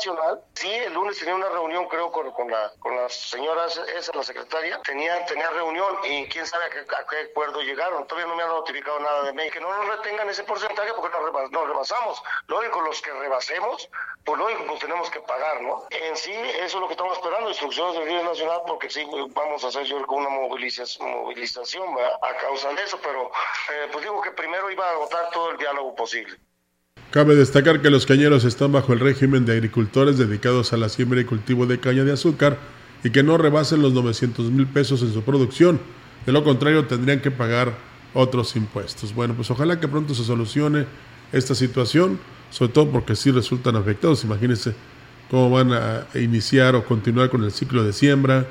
[0.00, 0.42] nacional.
[0.54, 4.22] Sí, el lunes tenía una reunión, creo, con, con, la, con las señoras, esa, la
[4.22, 4.80] secretaria.
[4.82, 8.06] Tenía, tenía reunión y quién sabe a qué, acuerdo llegaron.
[8.06, 9.50] Todavía no me han notificado nada de.
[9.50, 12.22] Que no nos retengan ese porcentaje porque nos, nos rebasamos.
[12.46, 13.88] Lógico, los que rebasemos,
[14.24, 15.84] pues lógico, pues tenemos que pagar, ¿no?
[15.90, 19.64] En sí, eso es lo que estamos esperando, instrucciones del gobierno nacional, porque sí, vamos
[19.64, 23.30] a hacer yo creo una movilización, movilización a causa de eso, pero
[23.72, 26.38] eh, pues digo que primero iba a agotar todo el diálogo posible.
[27.10, 31.20] Cabe destacar que los cañeros están bajo el régimen de agricultores dedicados a la siembra
[31.20, 32.56] y cultivo de caña de azúcar
[33.02, 35.80] y que no rebasen los 900 mil pesos en su producción.
[36.24, 37.76] De lo contrario, tendrían que pagar
[38.14, 39.12] otros impuestos.
[39.12, 40.86] Bueno, pues ojalá que pronto se solucione
[41.32, 44.22] esta situación, sobre todo porque sí resultan afectados.
[44.22, 44.74] Imagínense
[45.28, 48.46] cómo van a iniciar o continuar con el ciclo de siembra,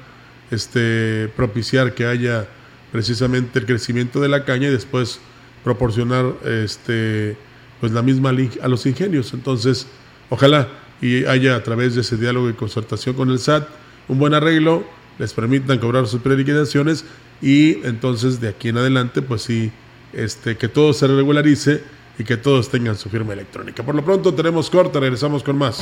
[0.51, 2.45] este, propiciar que haya
[2.91, 5.22] precisamente el crecimiento de la caña y después
[5.64, 7.38] proporcionar este
[7.80, 8.30] pues la misma
[8.61, 9.34] a los ingenios.
[9.34, 9.88] Entonces,
[10.30, 10.67] ojalá
[11.01, 13.67] y haya a través de ese diálogo y concertación con el SAT
[14.09, 14.84] un buen arreglo,
[15.17, 17.05] les permitan cobrar sus preliquidaciones
[17.41, 19.71] y entonces de aquí en adelante, pues sí,
[20.13, 21.84] este, que todo se regularice
[22.17, 23.84] y que todos tengan su firma electrónica.
[23.84, 25.82] Por lo pronto tenemos corta, regresamos con más.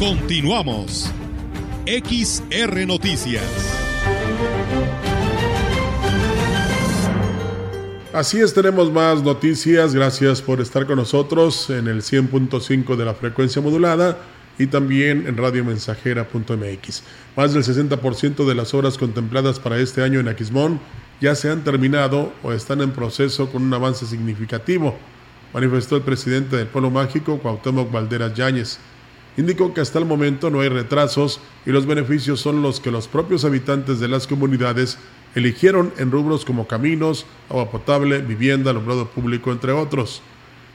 [0.00, 1.12] Continuamos.
[1.84, 3.44] XR Noticias.
[8.10, 9.94] Así es, tenemos más noticias.
[9.94, 14.16] Gracias por estar con nosotros en el 100.5 de la frecuencia modulada
[14.58, 17.02] y también en radiomensajera.mx.
[17.36, 20.80] Más del 60% de las obras contempladas para este año en Aquismón
[21.20, 24.96] ya se han terminado o están en proceso con un avance significativo,
[25.52, 28.80] manifestó el presidente del Polo Mágico, Cuauhtémoc Valderas Yáñez
[29.36, 33.08] indicó que hasta el momento no hay retrasos y los beneficios son los que los
[33.08, 34.98] propios habitantes de las comunidades
[35.34, 40.22] eligieron en rubros como caminos, agua potable, vivienda, alumbrado público, entre otros.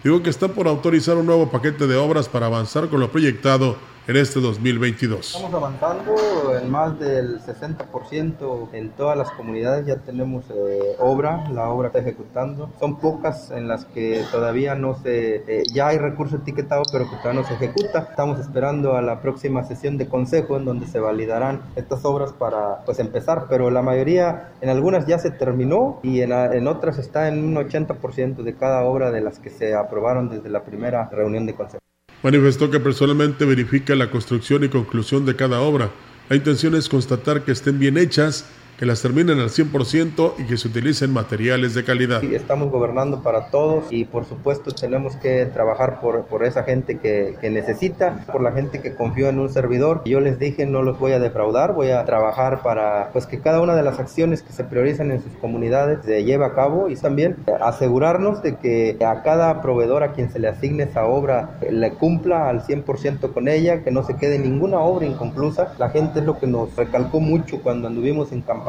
[0.04, 3.78] Digo que están por autorizar un nuevo paquete de obras para avanzar con lo proyectado
[4.08, 5.36] en este 2022.
[5.36, 6.16] Estamos avanzando
[6.56, 12.00] en más del 60% en todas las comunidades, ya tenemos eh, obra, la obra está
[12.00, 12.70] ejecutando.
[12.80, 17.16] Son pocas en las que todavía no se, eh, ya hay recurso etiquetado, pero que
[17.18, 18.08] todavía no se ejecuta.
[18.10, 22.84] Estamos esperando a la próxima sesión de consejo en donde se validarán estas obras para
[22.86, 27.28] pues empezar, pero la mayoría, en algunas ya se terminó y en, en otras está
[27.28, 31.48] en un 80% de cada obra de las que se aprobaron desde la primera reunión
[31.48, 31.85] de consejo.
[32.24, 35.92] Manifestó que personalmente verifica la construcción y conclusión de cada obra.
[36.30, 38.46] La intención es constatar que estén bien hechas
[38.78, 42.24] que las terminen al 100% y que se utilicen materiales de calidad.
[42.24, 47.36] Estamos gobernando para todos y por supuesto tenemos que trabajar por, por esa gente que,
[47.40, 50.02] que, necesita, por la gente que confió en un servidor.
[50.06, 53.62] Yo les dije no los voy a defraudar, voy a trabajar para pues que cada
[53.62, 56.96] una de las acciones que se priorizan en sus comunidades se lleve a cabo y
[56.96, 61.94] también asegurarnos de que a cada proveedor a quien se le asigne esa obra le
[61.94, 65.74] cumpla al 100% con ella, que no se quede ninguna obra inconclusa.
[65.78, 68.65] La gente es lo que nos recalcó mucho cuando anduvimos en campaña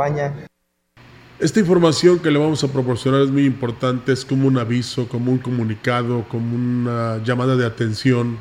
[1.38, 5.32] esta información que le vamos a proporcionar es muy importante, es como un aviso, como
[5.32, 8.38] un comunicado, como una llamada de atención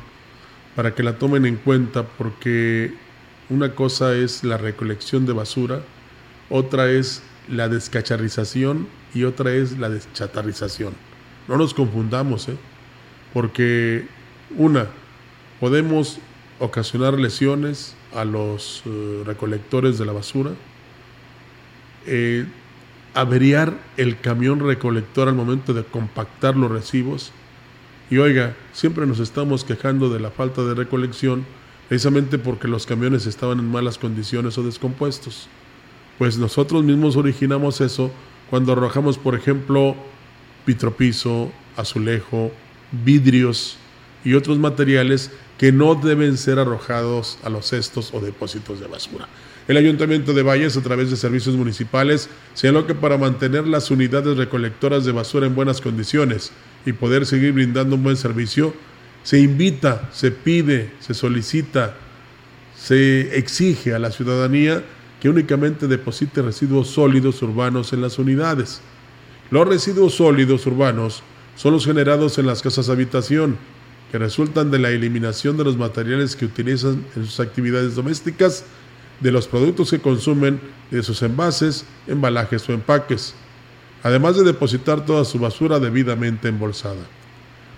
[0.74, 2.94] para que la tomen en cuenta porque
[3.50, 5.80] una cosa es la recolección de basura,
[6.50, 10.94] otra es la descacharrización y otra es la deschatarrización.
[11.48, 12.56] No nos confundamos, ¿eh?
[13.32, 14.06] porque
[14.56, 14.86] una,
[15.60, 16.18] podemos
[16.58, 20.52] ocasionar lesiones a los uh, recolectores de la basura,
[22.06, 22.46] eh,
[23.14, 27.32] averiar el camión recolector al momento de compactar los recibos.
[28.10, 31.44] Y oiga, siempre nos estamos quejando de la falta de recolección
[31.88, 35.48] precisamente porque los camiones estaban en malas condiciones o descompuestos.
[36.18, 38.10] Pues nosotros mismos originamos eso
[38.50, 39.96] cuando arrojamos, por ejemplo,
[40.64, 42.52] pitropiso, azulejo,
[43.04, 43.76] vidrios
[44.24, 49.28] y otros materiales que no deben ser arrojados a los cestos o depósitos de basura.
[49.68, 54.36] El Ayuntamiento de Valles, a través de servicios municipales, señaló que para mantener las unidades
[54.36, 56.52] recolectoras de basura en buenas condiciones
[56.84, 58.74] y poder seguir brindando un buen servicio,
[59.24, 61.96] se invita, se pide, se solicita,
[62.76, 64.84] se exige a la ciudadanía
[65.20, 68.82] que únicamente deposite residuos sólidos urbanos en las unidades.
[69.50, 71.24] Los residuos sólidos urbanos
[71.56, 73.56] son los generados en las casas habitación,
[74.12, 78.64] que resultan de la eliminación de los materiales que utilizan en sus actividades domésticas
[79.20, 80.60] de los productos que consumen
[80.90, 83.34] de sus envases, embalajes o empaques,
[84.02, 87.04] además de depositar toda su basura debidamente embolsada.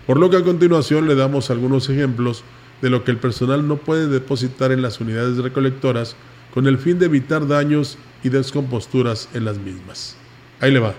[0.07, 2.45] Por lo que a continuación le damos algunos ejemplos
[2.81, 6.17] de lo que el personal no puede depositar en las unidades recolectoras
[6.53, 10.17] con el fin de evitar daños y descomposturas en las mismas.
[10.61, 10.95] Ahí le va.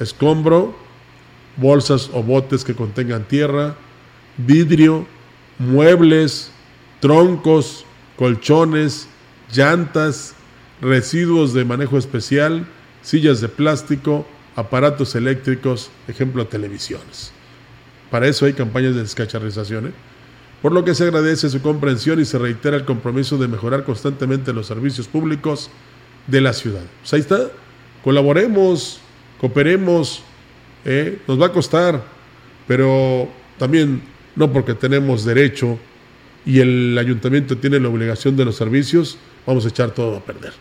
[0.00, 0.74] Escombro,
[1.56, 3.76] bolsas o botes que contengan tierra,
[4.38, 5.06] vidrio,
[5.58, 6.50] muebles,
[7.00, 7.84] troncos,
[8.16, 9.08] colchones,
[9.52, 10.34] llantas,
[10.80, 12.66] residuos de manejo especial,
[13.02, 14.26] sillas de plástico,
[14.56, 17.32] aparatos eléctricos, ejemplo televisiones.
[18.10, 19.92] Para eso hay campañas de descacharrización, ¿eh?
[20.60, 24.52] por lo que se agradece su comprensión y se reitera el compromiso de mejorar constantemente
[24.52, 25.70] los servicios públicos
[26.26, 26.84] de la ciudad.
[27.00, 27.50] Pues ahí está,
[28.04, 29.00] colaboremos,
[29.40, 30.22] cooperemos,
[30.84, 31.18] ¿eh?
[31.26, 32.02] nos va a costar,
[32.66, 33.28] pero
[33.58, 34.02] también
[34.36, 35.78] no porque tenemos derecho
[36.44, 40.52] y el ayuntamiento tiene la obligación de los servicios, vamos a echar todo a perder.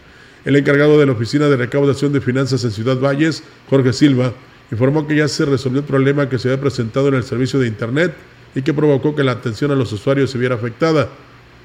[0.45, 4.33] El encargado de la Oficina de Recaudación de Finanzas en Ciudad Valles, Jorge Silva,
[4.71, 7.67] informó que ya se resolvió el problema que se había presentado en el servicio de
[7.67, 8.13] Internet
[8.55, 11.09] y que provocó que la atención a los usuarios se viera afectada.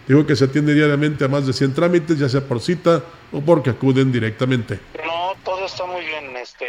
[0.07, 3.03] Dijo que se atiende diariamente a más de 100 trámites, ya sea por cita
[3.33, 4.79] o porque acuden directamente.
[5.05, 6.67] No, todo está muy bien, este,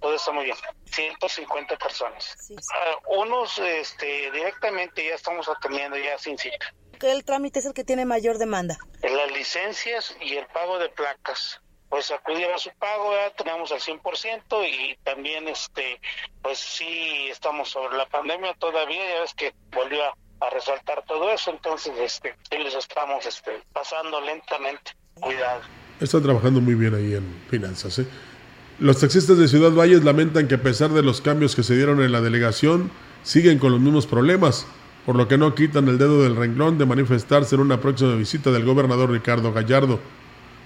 [0.00, 0.56] todo está muy bien.
[0.94, 2.36] 150 personas.
[2.74, 6.72] Ah, unos este, directamente ya estamos atendiendo ya sin cita.
[6.98, 8.78] ¿Qué trámite es el que tiene mayor demanda?
[9.02, 11.60] Las licencias y el pago de placas.
[11.88, 16.00] Pues acudir a su pago, ya tenemos al 100% y también, este,
[16.42, 20.14] pues sí, estamos sobre la pandemia todavía, ya ves que volvió a,
[20.50, 24.92] resaltar todo eso, entonces, este, sí les estamos este, pasando lentamente.
[25.14, 25.62] Cuidado.
[26.00, 28.06] Está trabajando muy bien ahí en finanzas, ¿eh?
[28.80, 32.02] Los taxistas de Ciudad Valles lamentan que a pesar de los cambios que se dieron
[32.02, 32.90] en la delegación,
[33.22, 34.66] siguen con los mismos problemas,
[35.06, 38.50] por lo que no quitan el dedo del renglón de manifestarse en una próxima visita
[38.50, 40.00] del gobernador Ricardo Gallardo.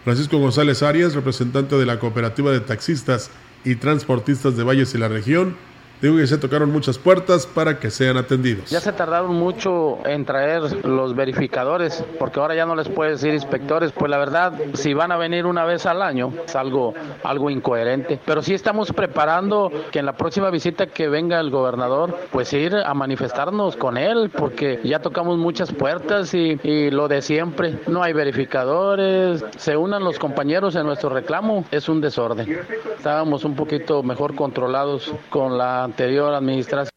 [0.04, 3.30] Francisco González Arias, representante de la Cooperativa de Taxistas
[3.62, 5.54] y Transportistas de Valles y la región,
[6.00, 8.70] Digo que se tocaron muchas puertas para que sean atendidos.
[8.70, 13.34] Ya se tardaron mucho en traer los verificadores, porque ahora ya no les puedes decir
[13.34, 16.94] inspectores, pues la verdad, si van a venir una vez al año, es algo,
[17.24, 18.20] algo incoherente.
[18.24, 22.76] Pero sí estamos preparando que en la próxima visita que venga el gobernador, pues ir
[22.76, 28.04] a manifestarnos con él, porque ya tocamos muchas puertas y, y lo de siempre, no
[28.04, 32.60] hay verificadores, se unan los compañeros en nuestro reclamo, es un desorden.
[32.96, 36.92] Estábamos un poquito mejor controlados con la anterior administración.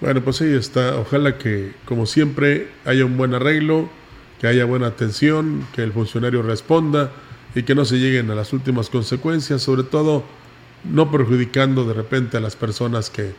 [0.00, 0.98] Bueno, pues ahí está.
[0.98, 3.88] Ojalá que, como siempre, haya un buen arreglo,
[4.40, 7.10] que haya buena atención, que el funcionario responda
[7.54, 10.24] y que no se lleguen a las últimas consecuencias, sobre todo
[10.84, 13.32] no perjudicando de repente a las personas que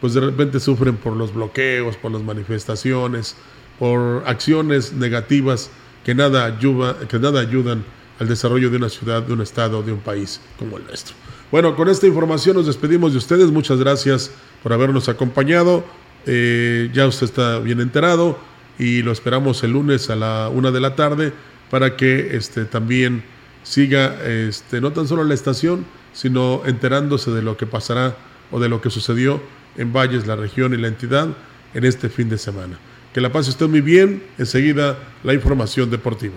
[0.00, 3.36] pues de repente sufren por los bloqueos, por las manifestaciones,
[3.78, 5.70] por acciones negativas
[6.04, 7.84] que nada, ayuda, que nada ayudan
[8.18, 11.14] al desarrollo de una ciudad, de un estado, de un país como el nuestro.
[11.50, 13.50] Bueno, con esta información nos despedimos de ustedes.
[13.50, 14.30] Muchas gracias
[14.62, 15.84] por habernos acompañado.
[16.24, 18.38] Eh, ya usted está bien enterado
[18.78, 21.32] y lo esperamos el lunes a la una de la tarde
[21.68, 23.24] para que este, también
[23.64, 28.16] siga este, no tan solo la estación, sino enterándose de lo que pasará
[28.52, 29.42] o de lo que sucedió
[29.76, 31.30] en Valles, la región y la entidad
[31.74, 32.78] en este fin de semana.
[33.12, 34.22] Que la pase usted muy bien.
[34.38, 36.36] Enseguida la información deportiva.